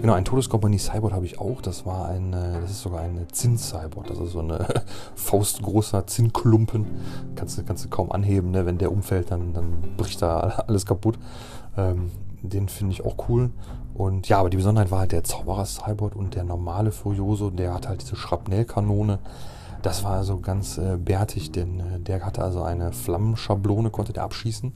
Genau, 0.00 0.12
ein 0.12 0.24
Todeskompanie 0.24 0.78
Cyborg 0.78 1.12
habe 1.12 1.26
ich 1.26 1.38
auch, 1.38 1.62
das 1.62 1.86
war 1.86 2.08
ein, 2.08 2.32
äh, 2.32 2.60
das 2.60 2.70
ist 2.70 2.82
sogar 2.82 3.00
ein 3.00 3.26
Zinn-Cyborg, 3.32 4.06
das 4.06 4.18
ist 4.18 4.32
so 4.32 4.40
eine 4.40 4.66
faustgroßer 5.14 6.06
Zinnklumpen, 6.06 6.86
kannst 7.34 7.58
du 7.58 7.64
kannst 7.64 7.84
du 7.84 7.88
kaum 7.88 8.12
anheben, 8.12 8.50
ne? 8.50 8.66
wenn 8.66 8.78
der 8.78 8.92
umfällt, 8.92 9.30
dann, 9.30 9.52
dann 9.54 9.96
bricht 9.96 10.20
da 10.20 10.40
alles 10.66 10.86
kaputt. 10.86 11.18
Ähm, 11.76 12.10
den 12.42 12.68
finde 12.68 12.92
ich 12.92 13.04
auch 13.04 13.16
cool. 13.28 13.50
Und 13.94 14.28
ja, 14.28 14.40
aber 14.40 14.50
die 14.50 14.56
Besonderheit 14.56 14.90
war 14.90 15.00
halt 15.00 15.12
der 15.12 15.22
Zauberer 15.22 15.64
Cyborg 15.64 16.16
und 16.16 16.34
der 16.34 16.44
normale 16.44 16.90
Furioso, 16.90 17.50
der 17.50 17.72
hat 17.72 17.88
halt 17.88 18.02
diese 18.02 18.16
Schrapnellkanone. 18.16 19.20
Das 19.82 20.02
war 20.02 20.12
also 20.12 20.40
ganz 20.40 20.78
äh, 20.78 20.96
bärtig, 20.96 21.52
denn 21.52 21.78
äh, 21.78 22.00
der 22.00 22.24
hatte 22.24 22.42
also 22.42 22.62
eine 22.62 22.92
Flammenschablone, 22.92 23.90
konnte 23.90 24.12
der 24.12 24.24
abschießen. 24.24 24.72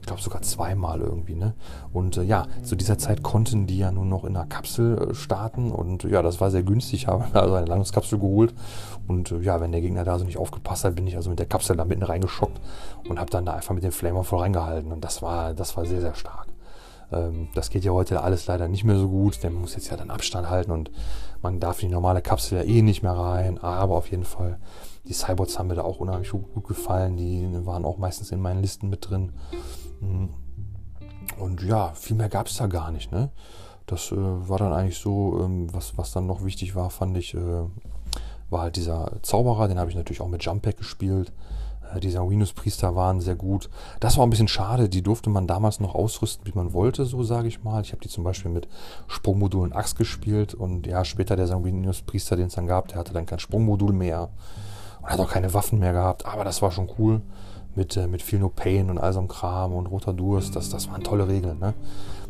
Ich 0.00 0.06
glaube 0.06 0.22
sogar 0.22 0.42
zweimal 0.42 1.00
irgendwie, 1.00 1.34
ne? 1.34 1.54
Und 1.92 2.16
äh, 2.16 2.22
ja, 2.22 2.46
zu 2.62 2.74
dieser 2.74 2.96
Zeit 2.96 3.22
konnten 3.22 3.66
die 3.66 3.78
ja 3.78 3.92
nur 3.92 4.04
noch 4.04 4.24
in 4.24 4.36
einer 4.36 4.46
Kapsel 4.46 5.10
äh, 5.10 5.14
starten 5.14 5.70
und 5.70 6.04
ja, 6.04 6.22
das 6.22 6.40
war 6.40 6.50
sehr 6.50 6.62
günstig. 6.62 6.86
Ich 7.02 7.06
habe 7.06 7.24
also 7.34 7.54
eine 7.54 7.66
Landungskapsel 7.66 8.18
geholt 8.18 8.54
und 9.06 9.30
äh, 9.30 9.40
ja, 9.40 9.60
wenn 9.60 9.72
der 9.72 9.80
Gegner 9.80 10.04
da 10.04 10.18
so 10.18 10.24
nicht 10.24 10.38
aufgepasst 10.38 10.84
hat, 10.84 10.94
bin 10.96 11.06
ich 11.06 11.16
also 11.16 11.30
mit 11.30 11.38
der 11.38 11.46
Kapsel 11.46 11.76
da 11.76 11.84
mitten 11.84 12.02
reingeschockt 12.02 12.60
und 13.08 13.20
habe 13.20 13.30
dann 13.30 13.44
da 13.44 13.52
einfach 13.52 13.74
mit 13.74 13.84
dem 13.84 13.92
Flamer 13.92 14.24
voll 14.24 14.40
reingehalten 14.40 14.90
und 14.90 15.04
das 15.04 15.22
war, 15.22 15.54
das 15.54 15.76
war 15.76 15.84
sehr, 15.84 16.00
sehr 16.00 16.14
stark. 16.14 16.46
Ähm, 17.12 17.48
das 17.54 17.70
geht 17.70 17.84
ja 17.84 17.92
heute 17.92 18.22
alles 18.22 18.46
leider 18.46 18.68
nicht 18.68 18.84
mehr 18.84 18.98
so 18.98 19.08
gut, 19.08 19.42
denn 19.42 19.52
man 19.52 19.62
muss 19.62 19.74
jetzt 19.74 19.90
ja 19.90 19.96
dann 19.96 20.10
Abstand 20.10 20.50
halten 20.50 20.70
und 20.70 20.90
man 21.42 21.60
darf 21.60 21.82
in 21.82 21.88
die 21.88 21.94
normale 21.94 22.22
Kapsel 22.22 22.58
ja 22.58 22.64
eh 22.64 22.82
nicht 22.82 23.02
mehr 23.02 23.12
rein. 23.12 23.58
Aber 23.58 23.96
auf 23.96 24.10
jeden 24.10 24.24
Fall, 24.24 24.58
die 25.04 25.12
Cyborgs 25.12 25.58
haben 25.58 25.68
mir 25.68 25.74
da 25.74 25.82
auch 25.82 26.00
unheimlich 26.00 26.30
gut, 26.30 26.66
gefallen. 26.66 27.16
Die 27.16 27.48
waren 27.64 27.84
auch 27.84 27.98
meistens 27.98 28.32
in 28.32 28.40
meinen 28.40 28.62
Listen 28.62 28.88
mit 28.88 29.08
drin. 29.08 29.32
Mhm. 30.00 30.30
Und 31.38 31.62
ja, 31.62 31.92
viel 31.94 32.16
mehr 32.16 32.28
gab 32.28 32.46
es 32.46 32.56
da 32.56 32.66
gar 32.66 32.90
nicht. 32.90 33.12
Ne? 33.12 33.30
Das 33.86 34.10
äh, 34.10 34.16
war 34.16 34.58
dann 34.58 34.72
eigentlich 34.72 34.98
so, 34.98 35.40
ähm, 35.42 35.72
was, 35.72 35.96
was 35.96 36.12
dann 36.12 36.26
noch 36.26 36.44
wichtig 36.44 36.74
war, 36.74 36.90
fand 36.90 37.16
ich, 37.16 37.34
äh, 37.34 37.64
war 38.50 38.62
halt 38.62 38.76
dieser 38.76 39.12
Zauberer. 39.22 39.68
Den 39.68 39.78
habe 39.78 39.90
ich 39.90 39.96
natürlich 39.96 40.20
auch 40.20 40.28
mit 40.28 40.44
Jumpack 40.44 40.76
gespielt. 40.76 41.32
Äh, 41.94 42.00
die 42.00 42.10
Sanguinus-Priester 42.10 42.94
waren 42.94 43.20
sehr 43.20 43.36
gut. 43.36 43.68
Das 44.00 44.16
war 44.16 44.26
ein 44.26 44.30
bisschen 44.30 44.48
schade, 44.48 44.88
die 44.88 45.02
durfte 45.02 45.30
man 45.30 45.46
damals 45.46 45.80
noch 45.80 45.94
ausrüsten, 45.94 46.46
wie 46.46 46.56
man 46.56 46.72
wollte, 46.72 47.04
so 47.04 47.22
sage 47.22 47.48
ich 47.48 47.62
mal. 47.64 47.82
Ich 47.82 47.92
habe 47.92 48.02
die 48.02 48.08
zum 48.08 48.24
Beispiel 48.24 48.50
mit 48.50 48.68
Sprungmodul 49.08 49.62
und 49.62 49.72
Axt 49.74 49.96
gespielt 49.96 50.54
und 50.54 50.86
ja, 50.86 51.04
später 51.04 51.36
der 51.36 51.46
Sanguinus-Priester, 51.46 52.36
den 52.36 52.46
es 52.46 52.54
dann 52.54 52.66
gab, 52.66 52.88
der 52.88 52.98
hatte 52.98 53.12
dann 53.12 53.26
kein 53.26 53.38
Sprungmodul 53.38 53.92
mehr 53.92 54.30
und 55.02 55.10
hat 55.10 55.20
auch 55.20 55.30
keine 55.30 55.54
Waffen 55.54 55.78
mehr 55.78 55.92
gehabt, 55.92 56.26
aber 56.26 56.44
das 56.44 56.62
war 56.62 56.70
schon 56.70 56.90
cool. 56.98 57.20
Mit, 57.74 57.94
äh, 57.98 58.06
mit 58.06 58.22
viel 58.22 58.38
No 58.38 58.48
Pain 58.48 58.88
und 58.88 58.96
all 58.96 59.12
so 59.12 59.18
einem 59.18 59.28
Kram 59.28 59.74
und 59.74 59.86
roter 59.86 60.14
Durst, 60.14 60.56
das, 60.56 60.70
das 60.70 60.88
waren 60.88 61.02
tolle 61.02 61.28
Regeln. 61.28 61.58
Ne? 61.58 61.74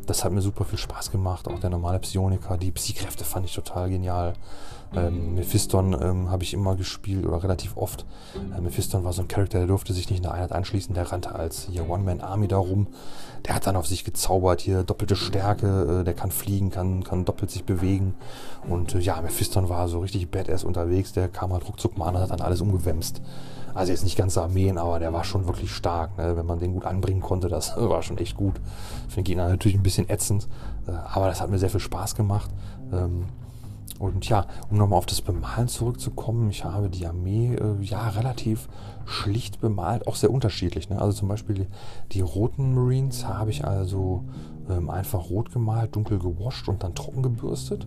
Das 0.06 0.24
hat 0.24 0.32
mir 0.32 0.40
super 0.40 0.64
viel 0.64 0.78
Spaß 0.78 1.10
gemacht. 1.10 1.48
Auch 1.48 1.58
der 1.58 1.70
normale 1.70 1.98
Psioniker, 1.98 2.56
die 2.56 2.70
Psykräfte 2.70 3.24
fand 3.24 3.44
ich 3.44 3.54
total 3.54 3.90
genial. 3.90 4.34
Ähm, 4.94 5.34
Mephiston 5.34 6.00
ähm, 6.00 6.30
habe 6.30 6.44
ich 6.44 6.54
immer 6.54 6.76
gespielt 6.76 7.26
oder 7.26 7.42
relativ 7.42 7.76
oft. 7.76 8.06
Äh, 8.56 8.60
Mephiston 8.60 9.04
war 9.04 9.12
so 9.12 9.22
ein 9.22 9.28
Charakter, 9.28 9.58
der 9.58 9.66
durfte 9.66 9.92
sich 9.92 10.08
nicht 10.08 10.18
in 10.18 10.22
der 10.22 10.32
Einheit 10.32 10.52
anschließen. 10.52 10.94
Der 10.94 11.10
rannte 11.10 11.34
als 11.34 11.66
hier 11.70 11.88
One-Man-Army 11.88 12.46
da 12.46 12.58
rum. 12.58 12.86
Der 13.46 13.54
hat 13.54 13.66
dann 13.66 13.76
auf 13.76 13.86
sich 13.86 14.04
gezaubert, 14.04 14.60
hier 14.60 14.84
doppelte 14.84 15.16
Stärke. 15.16 16.00
Äh, 16.00 16.04
der 16.04 16.14
kann 16.14 16.30
fliegen, 16.30 16.70
kann, 16.70 17.02
kann 17.02 17.24
doppelt 17.24 17.50
sich 17.50 17.64
bewegen. 17.64 18.14
Und 18.68 18.94
äh, 18.94 19.00
ja, 19.00 19.20
Mephiston 19.20 19.68
war 19.68 19.88
so 19.88 20.00
richtig 20.00 20.30
badass 20.30 20.62
unterwegs. 20.62 21.12
Der 21.12 21.28
kam 21.28 21.52
halt 21.52 21.66
ruckzuck 21.66 21.98
mal 21.98 22.06
an 22.06 22.16
und 22.16 22.22
hat 22.22 22.30
dann 22.30 22.40
alles 22.40 22.60
umgewämst. 22.60 23.20
Also 23.76 23.92
jetzt 23.92 24.04
nicht 24.04 24.16
ganze 24.16 24.42
Armeen, 24.42 24.78
aber 24.78 24.98
der 24.98 25.12
war 25.12 25.24
schon 25.24 25.46
wirklich 25.46 25.70
stark. 25.70 26.16
Ne? 26.16 26.36
Wenn 26.36 26.46
man 26.46 26.58
den 26.58 26.72
gut 26.72 26.84
anbringen 26.84 27.20
konnte, 27.20 27.48
das 27.48 27.76
war 27.76 28.02
schon 28.02 28.18
echt 28.18 28.36
gut. 28.36 28.54
Für 29.08 29.16
den 29.16 29.24
Gegner 29.24 29.48
natürlich 29.48 29.76
ein 29.76 29.82
bisschen 29.82 30.08
ätzend, 30.08 30.48
äh, 30.86 30.92
aber 30.92 31.26
das 31.26 31.40
hat 31.40 31.50
mir 31.50 31.58
sehr 31.58 31.70
viel 31.70 31.80
Spaß 31.80 32.14
gemacht. 32.14 32.50
Ähm, 32.92 33.26
und 33.98 34.28
ja, 34.28 34.46
um 34.70 34.76
nochmal 34.76 34.98
auf 34.98 35.06
das 35.06 35.22
Bemalen 35.22 35.68
zurückzukommen, 35.68 36.50
ich 36.50 36.64
habe 36.64 36.90
die 36.90 37.06
Armee 37.06 37.54
äh, 37.54 37.82
ja 37.82 38.08
relativ 38.08 38.68
schlicht 39.06 39.60
bemalt, 39.60 40.06
auch 40.06 40.16
sehr 40.16 40.30
unterschiedlich. 40.30 40.90
Ne? 40.90 41.00
Also 41.00 41.18
zum 41.18 41.28
Beispiel 41.28 41.54
die, 41.54 41.66
die 42.12 42.20
roten 42.20 42.74
Marines 42.74 43.26
habe 43.26 43.50
ich 43.50 43.64
also 43.64 44.24
ähm, 44.68 44.90
einfach 44.90 45.30
rot 45.30 45.52
gemalt, 45.52 45.96
dunkel 45.96 46.18
gewascht 46.18 46.68
und 46.68 46.82
dann 46.82 46.94
trocken 46.94 47.22
gebürstet. 47.22 47.86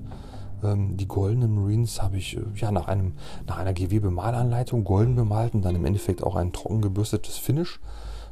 Ähm, 0.64 0.98
die 0.98 1.08
goldenen 1.08 1.56
Marines 1.56 2.02
habe 2.02 2.18
ich 2.18 2.38
äh, 2.38 2.42
ja 2.56 2.72
nach, 2.72 2.88
einem, 2.88 3.14
nach 3.48 3.58
einer 3.58 3.74
GW-Bemalanleitung 3.74 4.84
golden 4.84 5.16
bemalt 5.16 5.54
und 5.54 5.64
dann 5.64 5.76
im 5.76 5.86
Endeffekt 5.86 6.24
auch 6.24 6.36
ein 6.36 6.54
trocken 6.54 6.82
gebürstetes 6.82 7.38
Finish. 7.38 7.80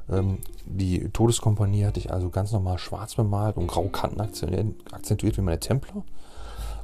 Ähm, 0.10 0.40
die 0.66 1.10
Todeskompanie 1.10 1.86
hatte 1.86 2.00
ich 2.00 2.12
also 2.12 2.30
ganz 2.30 2.52
normal 2.52 2.78
schwarz 2.78 3.16
bemalt 3.16 3.58
und 3.58 3.68
grau 3.68 3.84
Kanten 3.90 4.22
akzentuiert 4.22 5.38
wie 5.38 5.42
meine 5.42 5.60
Templer. 5.60 6.04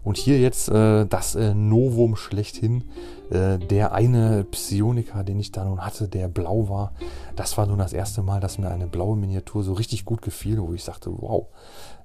Und 0.04 0.18
hier 0.18 0.40
jetzt 0.40 0.70
äh, 0.70 1.06
das 1.06 1.36
äh, 1.36 1.54
Novum 1.54 2.16
schlechthin. 2.16 2.84
Äh, 3.30 3.58
der 3.58 3.94
eine 3.94 4.44
Psioniker, 4.44 5.24
den 5.24 5.40
ich 5.40 5.52
da 5.52 5.64
nun 5.64 5.86
hatte, 5.86 6.08
der 6.08 6.28
blau 6.28 6.68
war. 6.70 6.94
Das 7.36 7.58
war 7.58 7.66
nun 7.66 7.80
das 7.80 7.94
erste 7.94 8.22
Mal, 8.22 8.40
dass 8.40 8.58
mir 8.58 8.70
eine 8.70 8.88
blaue 8.88 9.16
Miniatur 9.16 9.64
so 9.64 9.74
richtig 9.74 10.06
gut 10.06 10.22
gefiel, 10.22 10.62
wo 10.62 10.74
ich 10.74 10.84
sagte, 10.84 11.10
wow, 11.12 11.48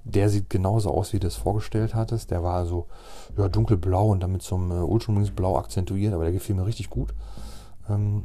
der 0.05 0.29
sieht 0.29 0.49
genauso 0.49 0.91
aus, 0.91 1.11
wie 1.13 1.19
du 1.19 1.27
es 1.27 1.35
vorgestellt 1.35 1.93
hattest. 1.93 2.31
Der 2.31 2.41
war 2.41 2.55
also 2.55 2.87
ja, 3.37 3.49
dunkelblau 3.49 4.09
und 4.09 4.23
damit 4.23 4.41
zum 4.41 4.71
äh, 4.71 4.75
Ultramarines-Blau 4.75 5.57
akzentuiert, 5.57 6.13
aber 6.13 6.23
der 6.23 6.33
gefiel 6.33 6.55
mir 6.55 6.65
richtig 6.65 6.89
gut. 6.89 7.13
Ähm, 7.89 8.23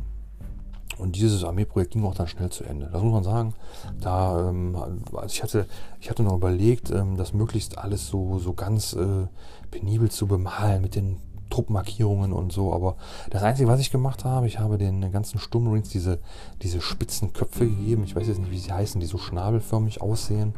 und 0.99 1.17
dieses 1.17 1.45
Armeeprojekt 1.45 1.93
ging 1.93 2.05
auch 2.05 2.15
dann 2.15 2.29
schnell 2.29 2.51
zu 2.51 2.65
Ende. 2.65 2.89
Das 2.93 3.03
muss 3.03 3.13
man 3.13 3.25
sagen. 3.25 3.55
Da, 4.01 4.49
ähm, 4.49 4.77
also 5.13 5.27
ich 5.27 5.43
hatte, 5.43 5.67
ich 6.01 6.11
hatte 6.11 6.23
noch 6.23 6.35
überlegt, 6.35 6.91
ähm, 6.91 7.17
das 7.17 7.33
möglichst 7.33 7.79
alles 7.79 8.09
so, 8.09 8.39
so 8.39 8.53
ganz 8.53 8.93
äh, 8.93 9.27
penibel 9.71 10.11
zu 10.11 10.27
bemalen 10.27 10.83
mit 10.83 10.95
den 10.95 11.19
Truppmarkierungen 11.51 12.33
und 12.33 12.53
so. 12.53 12.73
Aber 12.73 12.97
das 13.31 13.43
Einzige, 13.43 13.69
was 13.69 13.81
ich 13.81 13.91
gemacht 13.91 14.25
habe, 14.25 14.47
ich 14.47 14.59
habe 14.59 14.79
den 14.79 15.13
ganzen 15.13 15.39
Sturmmarines 15.39 15.89
diese, 15.89 16.19
diese 16.63 16.81
spitzen 16.81 17.33
Köpfe 17.33 17.67
gegeben. 17.67 18.05
Ich 18.05 18.17
weiß 18.17 18.27
jetzt 18.27 18.39
nicht, 18.39 18.51
wie 18.51 18.59
sie 18.59 18.73
heißen, 18.73 19.01
die 19.01 19.07
so 19.07 19.19
schnabelförmig 19.19 20.01
aussehen. 20.01 20.55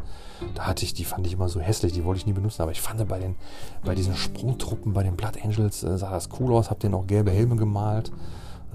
Da 0.55 0.67
hatte 0.67 0.85
ich, 0.85 0.95
die 0.95 1.05
fand 1.05 1.27
ich 1.27 1.33
immer 1.35 1.49
so 1.49 1.61
hässlich, 1.61 1.93
die 1.93 2.05
wollte 2.05 2.19
ich 2.19 2.27
nie 2.27 2.33
benutzen. 2.33 2.63
Aber 2.63 2.73
ich 2.73 2.81
fand 2.81 3.07
bei, 3.09 3.19
den, 3.19 3.37
bei 3.85 3.95
diesen 3.95 4.15
Sprungtruppen, 4.15 4.93
bei 4.93 5.03
den 5.03 5.17
Blood 5.17 5.43
Angels, 5.43 5.83
äh, 5.83 5.99
sah 5.99 6.11
das 6.11 6.29
cool 6.39 6.53
aus. 6.55 6.71
Hab 6.71 6.81
denen 6.81 6.95
auch 6.95 7.07
gelbe 7.07 7.31
Helme 7.31 7.57
gemalt. 7.57 8.11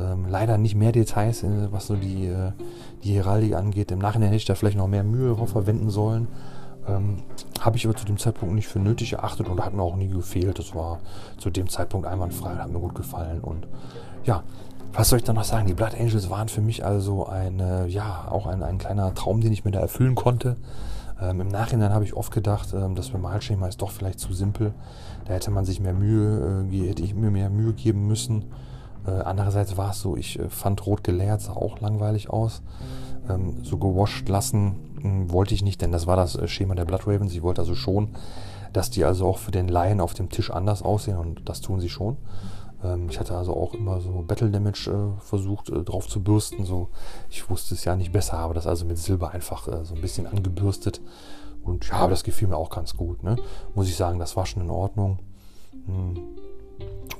Ähm, 0.02 0.26
leider 0.30 0.58
nicht 0.58 0.76
mehr 0.76 0.92
Details, 0.92 1.44
äh, 1.44 1.72
was 1.72 1.88
so 1.88 1.96
die, 1.96 2.28
äh, 2.28 2.52
die 3.04 3.16
Heraldik 3.16 3.56
angeht. 3.56 3.92
Im 3.92 4.00
Nachhinein 4.00 4.30
hätte 4.30 4.38
ich 4.38 4.46
da 4.46 4.56
vielleicht 4.56 4.78
noch 4.78 4.88
mehr 4.88 5.04
Mühe 5.04 5.36
drauf 5.36 5.50
verwenden 5.50 5.90
sollen. 5.90 6.28
Ähm, 6.88 7.18
Habe 7.60 7.78
ich 7.78 7.86
aber 7.86 7.96
zu 7.96 8.06
dem 8.06 8.18
Zeitpunkt 8.18 8.56
nicht 8.56 8.68
für 8.68 8.80
nötig 8.80 9.14
erachtet 9.14 9.48
und 9.48 9.64
hat 9.64 9.74
mir 9.74 9.84
auch 9.84 9.96
nie 9.96 10.08
gefehlt. 10.08 10.58
Das 10.58 10.74
war 10.74 11.00
zu 11.38 11.50
dem 11.50 11.70
Zeitpunkt 11.70 12.08
einwandfrei, 12.08 12.56
hat 12.56 12.72
mir 12.72 12.80
gut 12.80 12.96
gefallen. 12.96 13.40
Und 13.42 13.68
ja, 14.24 14.44
was 14.94 15.10
soll 15.10 15.20
ich 15.20 15.26
da 15.26 15.34
noch 15.34 15.44
sagen? 15.44 15.68
Die 15.68 15.74
Blood 15.74 15.96
Angels 16.00 16.30
waren 16.30 16.50
für 16.50 16.62
mich 16.62 16.84
also 16.84 17.28
eine, 17.28 17.88
ja, 17.88 18.28
auch 18.30 18.48
ein, 18.48 18.64
ein 18.64 18.78
kleiner 18.78 19.14
Traum, 19.14 19.42
den 19.42 19.54
ich 19.54 19.64
mir 19.64 19.72
da 19.72 19.80
erfüllen 19.80 20.16
konnte. 20.16 20.58
Ähm, 21.22 21.42
Im 21.42 21.48
Nachhinein 21.48 21.94
habe 21.94 22.04
ich 22.04 22.16
oft 22.16 22.34
gedacht, 22.34 22.74
ähm, 22.74 22.96
das 22.96 23.10
Bemalschema 23.10 23.68
ist 23.68 23.82
doch 23.82 23.92
vielleicht 23.92 24.20
zu 24.20 24.34
simpel. 24.34 24.74
Da 25.26 25.34
hätte 25.34 25.52
man 25.52 25.66
sich 25.66 25.80
mehr 25.80 25.94
Mühe, 25.94 26.66
äh, 26.72 26.88
hätte 26.88 27.04
ich 27.04 27.14
mir 27.14 27.30
mehr 27.30 27.50
Mühe 27.50 27.74
geben 27.74 28.08
müssen. 28.08 28.46
Äh, 29.12 29.24
andererseits 29.24 29.78
war 29.78 29.92
es 29.92 30.02
so, 30.02 30.16
ich 30.16 30.40
äh, 30.40 30.50
fand 30.50 30.86
rot 30.86 31.04
geleert, 31.04 31.42
sah 31.42 31.54
auch 31.54 31.80
langweilig 31.80 32.30
aus. 32.30 32.62
Ähm, 33.30 33.64
so 33.64 33.78
gewascht 33.78 34.28
lassen 34.30 34.76
hm, 35.02 35.32
wollte 35.32 35.54
ich 35.54 35.64
nicht, 35.64 35.82
denn 35.82 35.92
das 35.92 36.08
war 36.08 36.16
das 36.16 36.36
äh, 36.36 36.48
Schema 36.48 36.76
der 36.76 36.86
Blood 36.86 37.08
Ravens. 37.08 37.34
Ich 37.34 37.42
wollte 37.42 37.62
also 37.62 37.76
schon, 37.76 38.10
dass 38.74 38.90
die 38.90 39.04
also 39.04 39.28
auch 39.28 39.38
für 39.38 39.52
den 39.52 39.68
Laien 39.68 40.02
auf 40.02 40.14
dem 40.14 40.30
Tisch 40.30 40.52
anders 40.52 40.82
aussehen 40.82 41.18
und 41.18 41.48
das 41.48 41.62
tun 41.62 41.80
sie 41.80 41.90
schon. 41.90 42.18
Ähm, 42.84 43.08
ich 43.10 43.20
hatte 43.20 43.36
also 43.36 43.56
auch 43.56 43.74
immer 43.74 44.02
so 44.02 44.24
Battle 44.28 44.50
Damage 44.50 45.14
versucht 45.20 45.72
drauf 45.72 46.08
zu 46.08 46.24
bürsten. 46.24 46.66
So, 46.66 46.90
ich 47.30 47.50
wusste 47.50 47.76
es 47.76 47.84
ja 47.84 47.96
nicht 47.96 48.12
besser, 48.12 48.38
habe 48.38 48.54
das 48.54 48.68
also 48.68 48.86
mit 48.86 48.98
Silber 48.98 49.32
einfach 49.32 49.68
so 49.84 49.96
ein 49.96 50.02
bisschen 50.02 50.28
angebürstet. 50.28 51.02
Und 51.64 51.88
ja, 51.90 52.08
das 52.08 52.24
gefiel 52.24 52.48
mir 52.48 52.58
auch 52.58 52.72
ganz 52.72 52.96
gut. 52.98 53.22
Ne? 53.24 53.36
Muss 53.76 53.88
ich 53.88 53.96
sagen, 53.96 54.18
das 54.18 54.36
war 54.36 54.48
schon 54.48 54.64
in 54.64 54.72
Ordnung. 54.72 55.20
Hm. 55.86 56.16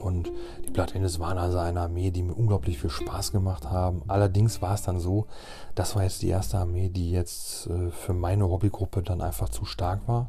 Und 0.02 0.32
die 0.66 0.72
Blood 0.72 0.96
Angels 0.96 1.20
waren 1.20 1.38
also 1.38 1.58
eine 1.60 1.82
Armee, 1.82 2.12
die 2.12 2.24
mir 2.24 2.34
unglaublich 2.34 2.80
viel 2.80 2.90
Spaß 2.90 3.32
gemacht 3.32 3.70
haben. 3.70 4.02
Allerdings 4.08 4.62
war 4.62 4.74
es 4.74 4.82
dann 4.82 5.00
so, 5.00 5.28
das 5.76 5.96
war 5.96 6.04
jetzt 6.04 6.22
die 6.22 6.30
erste 6.30 6.58
Armee, 6.58 6.90
die 6.90 7.12
jetzt 7.12 7.68
äh, 7.68 7.92
für 7.92 8.14
meine 8.14 8.50
Hobbygruppe 8.50 9.04
dann 9.04 9.22
einfach 9.22 9.50
zu 9.50 9.66
stark 9.66 10.08
war. 10.08 10.28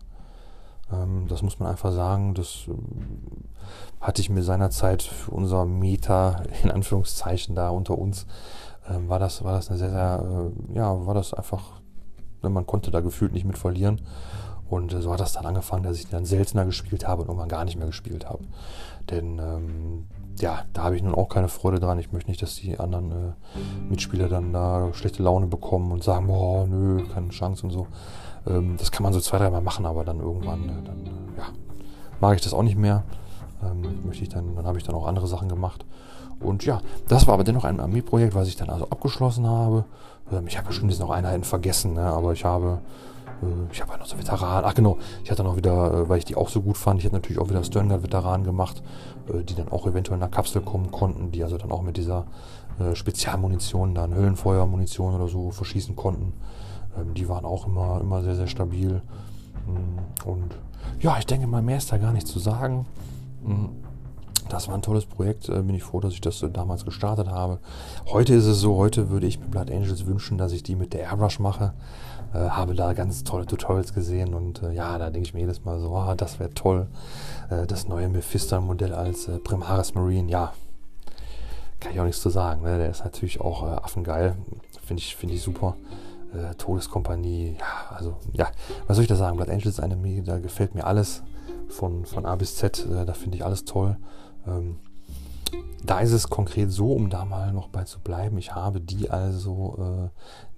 Ähm, 0.93 1.27
das 1.29 1.43
muss 1.43 1.59
man 1.59 1.71
einfach 1.71 1.93
sagen. 1.93 2.35
Das 2.35 2.67
äh, 2.69 2.73
hatte 4.01 4.21
ich 4.21 4.31
mir 4.31 4.43
seinerzeit 4.43 5.03
für 5.03 5.31
unser 5.31 5.65
Meta, 5.65 6.43
in 6.63 6.71
Anführungszeichen, 6.71 7.55
da 7.55 7.71
unter 7.71 7.99
uns, 7.99 8.27
äh, 8.89 9.09
war, 9.09 9.19
das, 9.19 9.45
war 9.45 9.53
das 9.53 9.69
eine 9.69 9.79
sehr, 9.79 9.91
sehr, 9.91 10.51
äh, 10.73 10.77
ja, 10.77 11.07
war 11.07 11.15
das 11.15 11.35
einfach, 11.35 11.81
ne, 12.43 12.51
man 12.51 12.67
konnte 12.67 12.91
da 12.91 13.01
gefühlt 13.01 13.33
nicht 13.33 13.45
mit 13.45 13.59
verlieren. 13.59 14.01
Und 14.73 14.91
so 14.91 15.13
hat 15.13 15.21
das 15.21 15.35
dann 15.35 15.45
angefangen, 15.45 15.83
dass 15.83 15.99
ich 15.99 16.09
dann 16.09 16.25
seltener 16.25 16.65
gespielt 16.65 17.07
habe 17.07 17.21
und 17.21 17.29
irgendwann 17.29 17.51
gar 17.51 17.67
nicht 17.67 17.77
mehr 17.77 17.89
gespielt 17.89 18.27
habe. 18.27 18.45
Denn 19.11 19.39
ähm, 19.39 20.07
ja, 20.41 20.61
da 20.73 20.85
habe 20.85 20.97
ich 20.97 21.03
nun 21.03 21.15
auch 21.15 21.29
keine 21.29 21.49
Freude 21.49 21.79
dran. 21.79 21.99
Ich 21.99 22.11
möchte 22.11 22.31
nicht, 22.31 22.41
dass 22.41 22.55
die 22.55 22.81
anderen 22.81 23.13
äh, 23.13 23.91
Mitspieler 23.91 24.31
dann 24.31 24.55
da 24.55 24.89
schlechte 24.95 25.23
Laune 25.23 25.47
bekommen 25.47 25.93
und 25.93 26.03
sagen, 26.03 26.27
boah, 26.27 26.67
nö, 26.67 27.05
keine 27.13 27.29
Chance 27.29 27.67
und 27.67 27.71
so. 27.71 27.87
Ähm, 28.47 28.77
das 28.79 28.91
kann 28.91 29.03
man 29.03 29.13
so 29.13 29.21
zwei, 29.21 29.37
dreimal 29.37 29.61
machen, 29.61 29.85
aber 29.85 30.05
dann 30.05 30.21
irgendwann, 30.21 30.63
äh, 30.63 30.83
dann 30.87 31.05
äh, 31.05 31.39
ja, 31.39 31.49
mag 32.23 32.37
ich 32.37 32.41
das 32.41 32.55
auch 32.55 32.63
nicht 32.63 32.79
mehr. 32.79 33.05
Ähm, 33.63 34.07
möchte 34.07 34.23
ich 34.23 34.31
dann, 34.31 34.57
dann 34.57 34.65
habe 34.65 34.79
ich 34.79 34.85
dann 34.85 34.95
auch 34.95 35.07
andere 35.07 35.27
Sachen 35.27 35.51
gemacht. 35.51 35.85
Und 36.41 36.65
ja, 36.65 36.81
das 37.09 37.27
war 37.27 37.35
aber 37.35 37.45
dennoch 37.45 37.65
ein 37.65 37.79
Armeeprojekt, 37.79 38.35
was 38.35 38.49
ich 38.49 38.57
dann 38.57 38.71
also 38.71 38.87
abgeschlossen 38.89 39.47
habe. 39.47 39.85
Ähm, 40.33 40.47
ich 40.47 40.57
habe 40.57 40.69
bestimmt 40.69 40.91
jetzt 40.91 41.01
noch 41.01 41.11
Einheiten 41.11 41.45
vergessen, 41.45 41.93
ne, 41.93 42.05
aber 42.05 42.33
ich 42.33 42.47
habe 42.47 42.79
äh, 42.79 43.12
ich 43.71 43.81
habe 43.81 43.93
ja 43.93 43.99
noch 43.99 44.07
so 44.07 44.19
Veteranen. 44.19 44.65
Ach 44.65 44.75
genau, 44.75 44.99
ich 45.25 45.31
hatte 45.31 45.43
noch 45.43 45.57
wieder, 45.57 45.93
äh, 45.93 46.09
weil 46.09 46.19
ich 46.19 46.25
die 46.25 46.37
auch 46.37 46.49
so 46.49 46.63
gut 46.63 46.77
fand, 46.77 47.01
ich 47.01 47.07
hatte 47.07 47.17
natürlich 47.17 47.41
auch 47.41 47.49
wieder 47.49 47.65
Sternguard-Veteranen 47.65 48.45
gemacht, 48.45 48.83
äh, 49.29 49.43
die 49.43 49.55
dann 49.55 49.69
auch 49.69 49.87
eventuell 49.87 50.17
in 50.17 50.21
der 50.21 50.29
Kapsel 50.29 50.63
kommen 50.63 50.91
konnten, 50.91 51.31
die 51.33 51.43
also 51.43 51.59
dann 51.59 51.73
auch 51.73 51.83
mit 51.83 51.97
dieser 51.97 52.27
Spezialmunition, 52.95 53.95
dann 53.95 54.15
Höllenfeuermunition 54.15 55.15
oder 55.15 55.29
so 55.29 55.51
verschießen 55.51 55.95
konnten. 55.95 56.33
Ähm, 56.99 57.15
die 57.15 57.29
waren 57.29 57.45
auch 57.45 57.67
immer, 57.67 58.01
immer 58.01 58.23
sehr, 58.23 58.37
sehr 58.37 58.47
stabil. 58.47 59.03
Mm, 59.67 60.29
und 60.29 60.57
ja, 61.01 61.17
ich 61.19 61.27
denke 61.27 61.47
mal, 61.47 61.63
mehr 61.63 61.79
ist 61.79 61.93
da 61.93 61.99
gar 61.99 62.13
nicht 62.13 62.27
zu 62.27 62.39
sagen. 62.39 62.87
Das 64.53 64.69
war 64.69 64.75
ein 64.75 64.83
tolles 64.83 65.07
Projekt. 65.07 65.47
Bin 65.47 65.75
ich 65.75 65.83
froh, 65.83 66.01
dass 66.01 66.13
ich 66.13 66.21
das 66.21 66.45
damals 66.53 66.85
gestartet 66.85 67.29
habe. 67.29 67.59
Heute 68.07 68.35
ist 68.35 68.45
es 68.45 68.61
so, 68.61 68.77
heute 68.77 69.09
würde 69.09 69.27
ich 69.27 69.41
mir 69.41 69.47
Blood 69.47 69.71
Angels 69.71 70.05
wünschen, 70.05 70.37
dass 70.37 70.53
ich 70.53 70.63
die 70.63 70.77
mit 70.77 70.93
der 70.93 71.01
Airbrush 71.05 71.39
mache. 71.39 71.73
Äh, 72.35 72.51
habe 72.51 72.75
da 72.75 72.93
ganz 72.93 73.25
tolle 73.25 73.47
Tutorials 73.47 73.95
gesehen 73.95 74.35
und 74.35 74.63
äh, 74.63 74.73
ja, 74.73 74.99
da 74.99 75.09
denke 75.09 75.27
ich 75.27 75.35
mir 75.35 75.41
jedes 75.41 75.65
Mal 75.65 75.81
so, 75.81 75.95
ah, 75.95 76.15
das 76.15 76.39
wäre 76.39 76.53
toll. 76.53 76.87
Äh, 77.49 77.67
das 77.67 77.89
neue 77.89 78.11
Mephisto-Modell 78.11 78.93
als 78.93 79.27
äh, 79.29 79.39
Primaris 79.39 79.95
Marine, 79.95 80.31
ja, 80.31 80.53
kann 81.81 81.93
ich 81.93 82.01
auch 82.01 82.05
nichts 82.05 82.21
zu 82.21 82.29
sagen. 82.29 82.63
Ne? 82.63 82.77
Der 82.77 82.91
ist 82.91 83.05
natürlich 83.05 83.41
auch 83.41 83.65
äh, 83.65 83.77
affengeil, 83.77 84.37
finde 84.85 85.01
ich, 85.01 85.17
find 85.17 85.33
ich 85.33 85.43
super. 85.43 85.77
Äh, 86.35 86.55
Todeskompanie, 86.57 87.57
ja, 87.59 87.97
also 87.97 88.17
ja, 88.33 88.49
was 88.87 88.97
soll 88.97 89.03
ich 89.03 89.09
da 89.09 89.17
sagen? 89.17 89.37
Blood 89.37 89.49
Angels 89.51 89.67
ist 89.67 89.81
eine 89.81 89.95
Armee, 89.95 90.23
da 90.23 90.39
gefällt 90.39 90.75
mir 90.75 90.85
alles 90.85 91.23
von, 91.69 92.05
von 92.07 92.27
A 92.27 92.37
bis 92.37 92.57
Z, 92.57 92.87
da 93.07 93.13
finde 93.15 93.37
ich 93.37 93.45
alles 93.45 93.65
toll. 93.65 93.97
Ähm, 94.47 94.77
da 95.85 95.99
ist 95.99 96.13
es 96.13 96.31
konkret 96.31 96.71
so, 96.71 96.93
um 96.93 97.11
da 97.11 97.25
mal 97.25 97.53
noch 97.53 97.69
bei 97.69 97.85
zu 97.85 97.99
bleiben. 97.99 98.39
Ich 98.39 98.55
habe 98.55 98.81
die 98.81 99.11
also, 99.11 99.77
äh, 99.79 100.09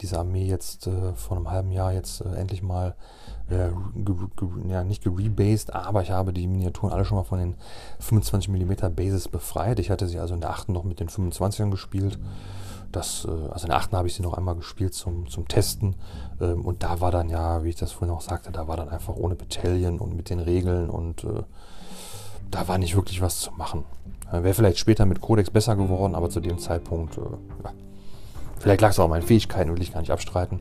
diese 0.01 0.19
Armee 0.19 0.47
jetzt 0.47 0.87
äh, 0.87 1.15
vor 1.15 1.37
einem 1.37 1.51
halben 1.51 1.73
Jahr 1.73 1.93
jetzt 1.93 2.21
äh, 2.21 2.35
endlich 2.35 2.63
mal, 2.63 2.95
äh, 3.49 3.71
ja, 4.69 4.85
nicht 4.85 5.03
gerebased, 5.03 5.75
aber 5.75 6.03
ich 6.03 6.11
habe 6.11 6.33
die 6.33 6.47
Miniaturen 6.47 6.93
alle 6.93 7.05
schon 7.05 7.17
mal 7.17 7.25
von 7.25 7.39
den 7.39 7.57
25 8.01 8.51
mm 8.51 8.95
Bases 8.95 9.29
befreit. 9.29 9.79
Ich 9.79 9.91
hatte 9.91 10.09
sie 10.09 10.19
also 10.19 10.35
in 10.35 10.41
der 10.41 10.51
8. 10.51 10.69
noch 10.69 10.85
mit 10.85 11.01
den 11.01 11.09
25ern 11.09 11.71
gespielt. 11.71 12.19
Das, 12.93 13.25
äh, 13.25 13.51
also 13.51 13.65
in 13.65 13.71
der 13.71 13.79
8. 13.79 13.93
habe 13.95 14.09
ich 14.09 14.15
sie 14.15 14.23
noch 14.23 14.35
einmal 14.35 14.57
gespielt 14.57 14.93
zum, 14.93 15.27
zum 15.29 15.49
Testen. 15.49 15.97
Ähm, 16.39 16.67
und 16.67 16.83
da 16.83 17.01
war 17.01 17.11
dann 17.11 17.31
ja, 17.31 17.65
wie 17.65 17.71
ich 17.71 17.77
das 17.77 17.93
vorhin 17.93 18.15
auch 18.15 18.21
sagte, 18.21 18.53
da 18.53 18.69
war 18.69 18.77
dann 18.77 18.91
einfach 18.91 19.17
ohne 19.17 19.37
Battalion 19.37 19.99
und 19.99 20.15
mit 20.15 20.29
den 20.29 20.39
Regeln 20.39 20.91
und 20.91 21.25
äh, 21.25 21.43
da 22.51 22.69
war 22.69 22.79
nicht 22.79 22.97
wirklich 22.97 23.21
was 23.21 23.41
zu 23.41 23.53
machen. 23.53 23.85
Äh, 24.31 24.43
Wäre 24.43 24.55
vielleicht 24.55 24.79
später 24.79 25.07
mit 25.07 25.21
Codex 25.21 25.51
besser 25.51 25.77
geworden, 25.77 26.15
aber 26.15 26.31
zu 26.31 26.41
dem 26.41 26.59
Zeitpunkt, 26.59 27.19
äh, 27.19 27.21
ja. 27.65 27.73
Vielleicht 28.59 28.81
lag 28.81 28.91
es 28.91 28.99
auch 28.99 29.05
an 29.05 29.11
meinen 29.11 29.23
Fähigkeiten, 29.23 29.75
will 29.75 29.83
ich 29.83 29.93
gar 29.93 30.01
nicht 30.01 30.11
abstreiten. 30.11 30.61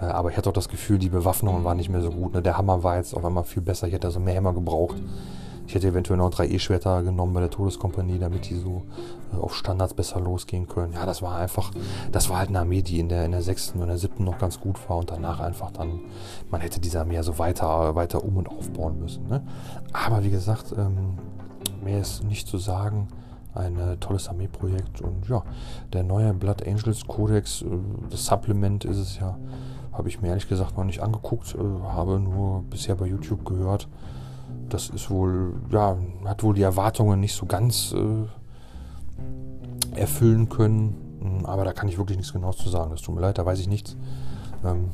Äh, 0.00 0.06
aber 0.06 0.30
ich 0.30 0.36
hatte 0.36 0.48
auch 0.48 0.54
das 0.54 0.68
Gefühl, 0.68 0.98
die 0.98 1.08
Bewaffnung 1.08 1.64
war 1.64 1.74
nicht 1.74 1.88
mehr 1.88 2.02
so 2.02 2.10
gut. 2.10 2.34
Ne? 2.34 2.42
Der 2.42 2.58
Hammer 2.58 2.82
war 2.82 2.96
jetzt 2.96 3.14
auf 3.14 3.24
einmal 3.24 3.44
viel 3.44 3.62
besser. 3.62 3.86
Ich 3.86 3.92
hätte 3.92 4.08
also 4.08 4.20
mehr 4.20 4.34
Hämmer 4.34 4.52
gebraucht. 4.52 4.96
Ich 5.66 5.74
hätte 5.74 5.88
eventuell 5.88 6.18
noch 6.18 6.30
drei 6.30 6.46
E-Schwerter 6.48 7.02
genommen 7.02 7.32
bei 7.32 7.40
der 7.40 7.50
Todeskompanie, 7.50 8.18
damit 8.18 8.48
die 8.48 8.54
so 8.54 8.82
äh, 9.32 9.36
auf 9.36 9.54
Standards 9.54 9.94
besser 9.94 10.20
losgehen 10.20 10.68
können. 10.68 10.92
Ja, 10.92 11.06
das 11.06 11.22
war 11.22 11.36
einfach, 11.36 11.72
das 12.12 12.30
war 12.30 12.38
halt 12.38 12.50
eine 12.50 12.60
Armee, 12.60 12.82
die 12.82 13.00
in 13.00 13.08
der, 13.08 13.24
in 13.24 13.32
der 13.32 13.42
sechsten 13.42 13.80
und 13.80 13.88
der 13.88 13.98
siebten 13.98 14.24
noch 14.24 14.38
ganz 14.38 14.60
gut 14.60 14.78
war 14.88 14.98
und 14.98 15.10
danach 15.10 15.40
einfach 15.40 15.72
dann, 15.72 16.00
man 16.50 16.60
hätte 16.60 16.80
diese 16.80 17.00
Armee 17.00 17.20
so 17.22 17.38
weiter, 17.38 17.94
weiter 17.96 18.22
um- 18.22 18.36
und 18.36 18.48
aufbauen 18.48 19.00
müssen. 19.00 19.26
Ne? 19.28 19.42
Aber 19.92 20.22
wie 20.22 20.30
gesagt, 20.30 20.72
ähm, 20.76 21.18
mehr 21.82 22.00
ist 22.00 22.22
nicht 22.24 22.46
zu 22.46 22.58
sagen. 22.58 23.08
Ein 23.54 23.78
äh, 23.78 23.96
tolles 23.96 24.28
Armeeprojekt 24.28 25.00
und 25.00 25.28
ja, 25.30 25.42
der 25.94 26.02
neue 26.02 26.34
Blood 26.34 26.66
Angels 26.66 27.06
Codex, 27.06 27.62
äh, 27.62 27.66
das 28.10 28.26
Supplement 28.26 28.84
ist 28.84 28.98
es 28.98 29.18
ja, 29.18 29.38
habe 29.92 30.08
ich 30.08 30.20
mir 30.20 30.28
ehrlich 30.28 30.46
gesagt 30.46 30.76
noch 30.76 30.84
nicht 30.84 31.00
angeguckt, 31.00 31.56
habe 31.84 32.20
nur 32.20 32.64
bisher 32.64 32.96
bei 32.96 33.06
YouTube 33.06 33.46
gehört. 33.46 33.88
Das 34.68 34.90
ist 34.90 35.10
wohl, 35.10 35.54
ja, 35.70 35.96
hat 36.24 36.42
wohl 36.42 36.54
die 36.54 36.62
Erwartungen 36.62 37.20
nicht 37.20 37.34
so 37.34 37.46
ganz 37.46 37.94
äh, 37.94 38.26
erfüllen 39.98 40.48
können. 40.48 40.96
Hm, 41.20 41.46
aber 41.46 41.64
da 41.64 41.72
kann 41.72 41.88
ich 41.88 41.98
wirklich 41.98 42.16
nichts 42.16 42.32
Genaues 42.32 42.56
zu 42.56 42.68
sagen. 42.68 42.90
Das 42.90 43.02
tut 43.02 43.14
mir 43.14 43.20
leid, 43.20 43.38
da 43.38 43.46
weiß 43.46 43.58
ich 43.60 43.68
nichts. 43.68 43.96
Ähm, 44.64 44.90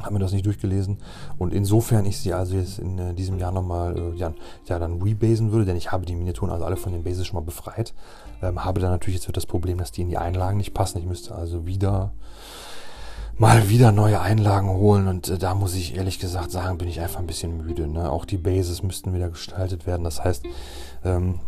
habe 0.00 0.14
mir 0.14 0.20
das 0.20 0.32
nicht 0.32 0.46
durchgelesen. 0.46 0.98
Und 1.38 1.54
insofern 1.54 2.04
ich 2.04 2.18
sie 2.18 2.32
also 2.32 2.56
jetzt 2.56 2.78
in 2.78 2.98
äh, 2.98 3.14
diesem 3.14 3.38
Jahr 3.38 3.52
nochmal 3.52 3.96
äh, 3.96 4.16
ja, 4.16 4.32
ja, 4.66 4.78
dann 4.78 5.00
rebasen 5.00 5.52
würde, 5.52 5.66
denn 5.66 5.76
ich 5.76 5.92
habe 5.92 6.06
die 6.06 6.14
Miniaturen 6.14 6.50
also 6.50 6.64
alle 6.64 6.76
von 6.76 6.92
den 6.92 7.04
Bases 7.04 7.26
schon 7.26 7.38
mal 7.38 7.44
befreit. 7.44 7.94
Ähm, 8.42 8.64
habe 8.64 8.80
dann 8.80 8.90
natürlich 8.90 9.20
jetzt 9.22 9.36
das 9.36 9.46
Problem, 9.46 9.78
dass 9.78 9.92
die 9.92 10.02
in 10.02 10.08
die 10.08 10.18
Einlagen 10.18 10.56
nicht 10.56 10.74
passen. 10.74 10.98
Ich 10.98 11.06
müsste 11.06 11.34
also 11.34 11.66
wieder 11.66 12.12
mal 13.38 13.68
wieder 13.68 13.92
neue 13.92 14.20
Einlagen 14.20 14.68
holen 14.68 15.08
und 15.08 15.28
äh, 15.28 15.38
da 15.38 15.54
muss 15.54 15.74
ich 15.74 15.96
ehrlich 15.96 16.18
gesagt 16.18 16.50
sagen, 16.50 16.78
bin 16.78 16.88
ich 16.88 17.00
einfach 17.00 17.20
ein 17.20 17.26
bisschen 17.26 17.56
müde. 17.56 17.86
Ne? 17.86 18.10
Auch 18.10 18.24
die 18.24 18.36
Bases 18.36 18.82
müssten 18.82 19.14
wieder 19.14 19.28
gestaltet 19.30 19.86
werden. 19.86 20.04
Das 20.04 20.22
heißt, 20.22 20.44
ähm, 21.04 21.40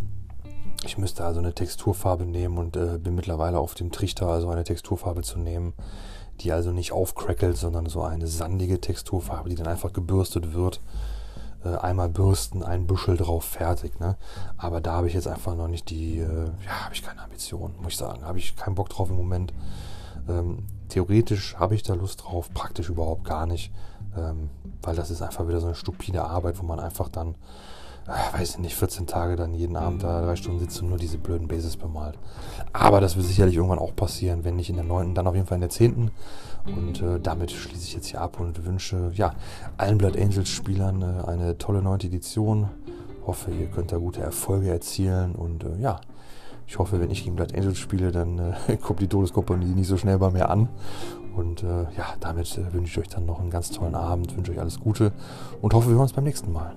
ich 0.84 0.98
müsste 0.98 1.24
also 1.24 1.40
eine 1.40 1.54
Texturfarbe 1.54 2.24
nehmen 2.24 2.58
und 2.58 2.76
äh, 2.76 2.98
bin 2.98 3.14
mittlerweile 3.14 3.58
auf 3.58 3.74
dem 3.74 3.90
Trichter, 3.90 4.28
also 4.28 4.48
eine 4.48 4.64
Texturfarbe 4.64 5.22
zu 5.22 5.38
nehmen, 5.38 5.72
die 6.40 6.52
also 6.52 6.72
nicht 6.72 6.92
aufcrackelt, 6.92 7.56
sondern 7.56 7.86
so 7.86 8.02
eine 8.02 8.26
sandige 8.26 8.80
Texturfarbe, 8.80 9.48
die 9.48 9.56
dann 9.56 9.68
einfach 9.68 9.92
gebürstet 9.92 10.52
wird. 10.52 10.80
Äh, 11.64 11.76
einmal 11.76 12.08
bürsten, 12.08 12.62
ein 12.62 12.86
Büschel 12.86 13.16
drauf, 13.16 13.44
fertig. 13.44 13.98
Ne? 14.00 14.16
Aber 14.58 14.80
da 14.80 14.92
habe 14.92 15.08
ich 15.08 15.14
jetzt 15.14 15.28
einfach 15.28 15.54
noch 15.54 15.68
nicht 15.68 15.88
die, 15.90 16.18
äh, 16.18 16.50
ja, 16.64 16.84
habe 16.84 16.94
ich 16.94 17.02
keine 17.02 17.22
Ambition, 17.22 17.74
muss 17.80 17.92
ich 17.92 17.98
sagen. 17.98 18.22
Habe 18.22 18.38
ich 18.38 18.56
keinen 18.56 18.74
Bock 18.74 18.90
drauf 18.90 19.08
im 19.08 19.16
Moment. 19.16 19.52
Ähm, 20.28 20.64
theoretisch 20.88 21.56
habe 21.56 21.74
ich 21.74 21.82
da 21.82 21.94
Lust 21.94 22.24
drauf, 22.24 22.52
praktisch 22.52 22.88
überhaupt 22.88 23.24
gar 23.24 23.46
nicht. 23.46 23.72
Ähm, 24.16 24.50
weil 24.82 24.94
das 24.94 25.10
ist 25.10 25.22
einfach 25.22 25.48
wieder 25.48 25.60
so 25.60 25.66
eine 25.66 25.74
stupide 25.74 26.24
Arbeit, 26.24 26.60
wo 26.60 26.66
man 26.66 26.78
einfach 26.78 27.08
dann 27.08 27.34
äh, 28.06 28.38
weiß 28.38 28.50
ich 28.50 28.58
nicht, 28.58 28.74
14 28.74 29.06
Tage 29.06 29.36
dann 29.36 29.54
jeden 29.54 29.76
Abend 29.76 30.02
da 30.02 30.20
drei 30.20 30.36
Stunden 30.36 30.60
sitzt 30.60 30.80
und 30.82 30.88
nur 30.88 30.98
diese 30.98 31.18
blöden 31.18 31.48
Bases 31.48 31.76
bemalt. 31.76 32.18
Aber 32.72 33.00
das 33.00 33.16
wird 33.16 33.26
sicherlich 33.26 33.56
irgendwann 33.56 33.78
auch 33.78 33.96
passieren, 33.96 34.44
wenn 34.44 34.56
nicht 34.56 34.68
in 34.68 34.76
der 34.76 34.84
9., 34.84 35.14
dann 35.14 35.26
auf 35.26 35.34
jeden 35.34 35.46
Fall 35.46 35.56
in 35.56 35.62
der 35.62 35.70
10. 35.70 36.10
Und 36.66 37.02
äh, 37.02 37.20
damit 37.20 37.50
schließe 37.50 37.84
ich 37.84 37.94
jetzt 37.94 38.06
hier 38.06 38.20
ab 38.20 38.40
und 38.40 38.64
wünsche 38.64 39.10
ja, 39.14 39.34
allen 39.76 39.98
Blood 39.98 40.16
Angels 40.16 40.48
Spielern 40.48 41.02
äh, 41.02 41.26
eine 41.26 41.58
tolle 41.58 41.82
9. 41.82 42.00
Edition. 42.00 42.68
Hoffe, 43.26 43.50
ihr 43.50 43.66
könnt 43.68 43.90
da 43.90 43.96
gute 43.96 44.20
Erfolge 44.20 44.70
erzielen 44.70 45.34
und 45.34 45.64
äh, 45.64 45.76
ja, 45.80 46.00
ich 46.66 46.78
hoffe, 46.78 47.00
wenn 47.00 47.10
ich 47.10 47.24
gegen 47.24 47.36
Blood 47.36 47.54
Angels 47.54 47.78
spiele, 47.78 48.12
dann 48.12 48.38
äh, 48.68 48.76
kommt 48.80 49.00
die 49.00 49.08
Todeskompanie 49.08 49.66
nicht 49.66 49.88
so 49.88 49.96
schnell 49.96 50.18
bei 50.18 50.30
mir 50.30 50.48
an. 50.48 50.68
Und 51.36 51.62
äh, 51.62 51.82
ja, 51.96 52.14
damit 52.20 52.56
äh, 52.58 52.72
wünsche 52.72 53.00
ich 53.00 53.06
euch 53.06 53.12
dann 53.12 53.26
noch 53.26 53.40
einen 53.40 53.50
ganz 53.50 53.70
tollen 53.70 53.94
Abend, 53.94 54.36
wünsche 54.36 54.52
euch 54.52 54.60
alles 54.60 54.78
Gute 54.80 55.12
und 55.60 55.74
hoffe, 55.74 55.88
wir 55.88 55.94
hören 55.94 56.02
uns 56.02 56.12
beim 56.12 56.24
nächsten 56.24 56.52
Mal. 56.52 56.74